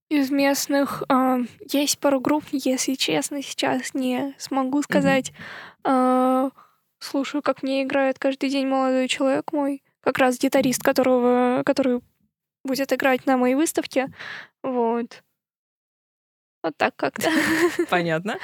[0.08, 5.32] Из местных а, есть пару групп, если честно, сейчас не смогу сказать.
[5.84, 6.50] А,
[6.98, 12.00] слушаю, как мне играет каждый день молодой человек мой, как раз гитарист, которого, который
[12.64, 14.08] будет играть на моей выставке.
[14.64, 15.22] Вот.
[16.62, 17.30] Вот так как-то.
[17.88, 18.38] Понятно.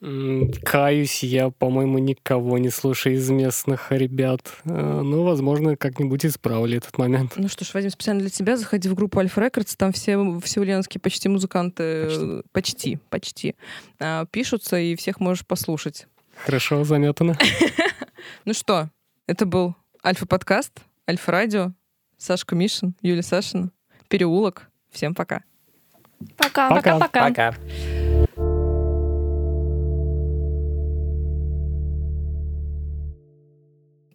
[0.00, 4.40] Каюсь, я, по-моему, никого не слушаю из местных ребят.
[4.64, 7.34] Э, Ну, возможно, как-нибудь исправили этот момент.
[7.36, 11.00] Ну что ж, Вадим, специально для тебя заходи в группу Альфа Рекордс, там все всеуленские
[11.00, 13.56] почти музыканты, э, почти, почти,
[13.98, 16.06] а, пишутся, и всех можешь послушать.
[16.44, 17.36] Хорошо заметано.
[18.44, 18.90] Ну что,
[19.26, 19.74] это был
[20.04, 20.72] Альфа-подкаст,
[21.08, 21.72] Альфа-радио,
[22.16, 23.70] Сашка Мишин, Юлия Сашина,
[24.08, 24.70] Переулок.
[24.90, 25.42] Всем пока.
[26.36, 26.68] Пока.
[26.68, 26.98] Пока.
[26.98, 27.54] Пока-пока.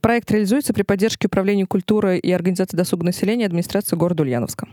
[0.06, 4.68] Проект реализуется при поддержке Управления культуры и организации досуга населения администрации города Ульяновска.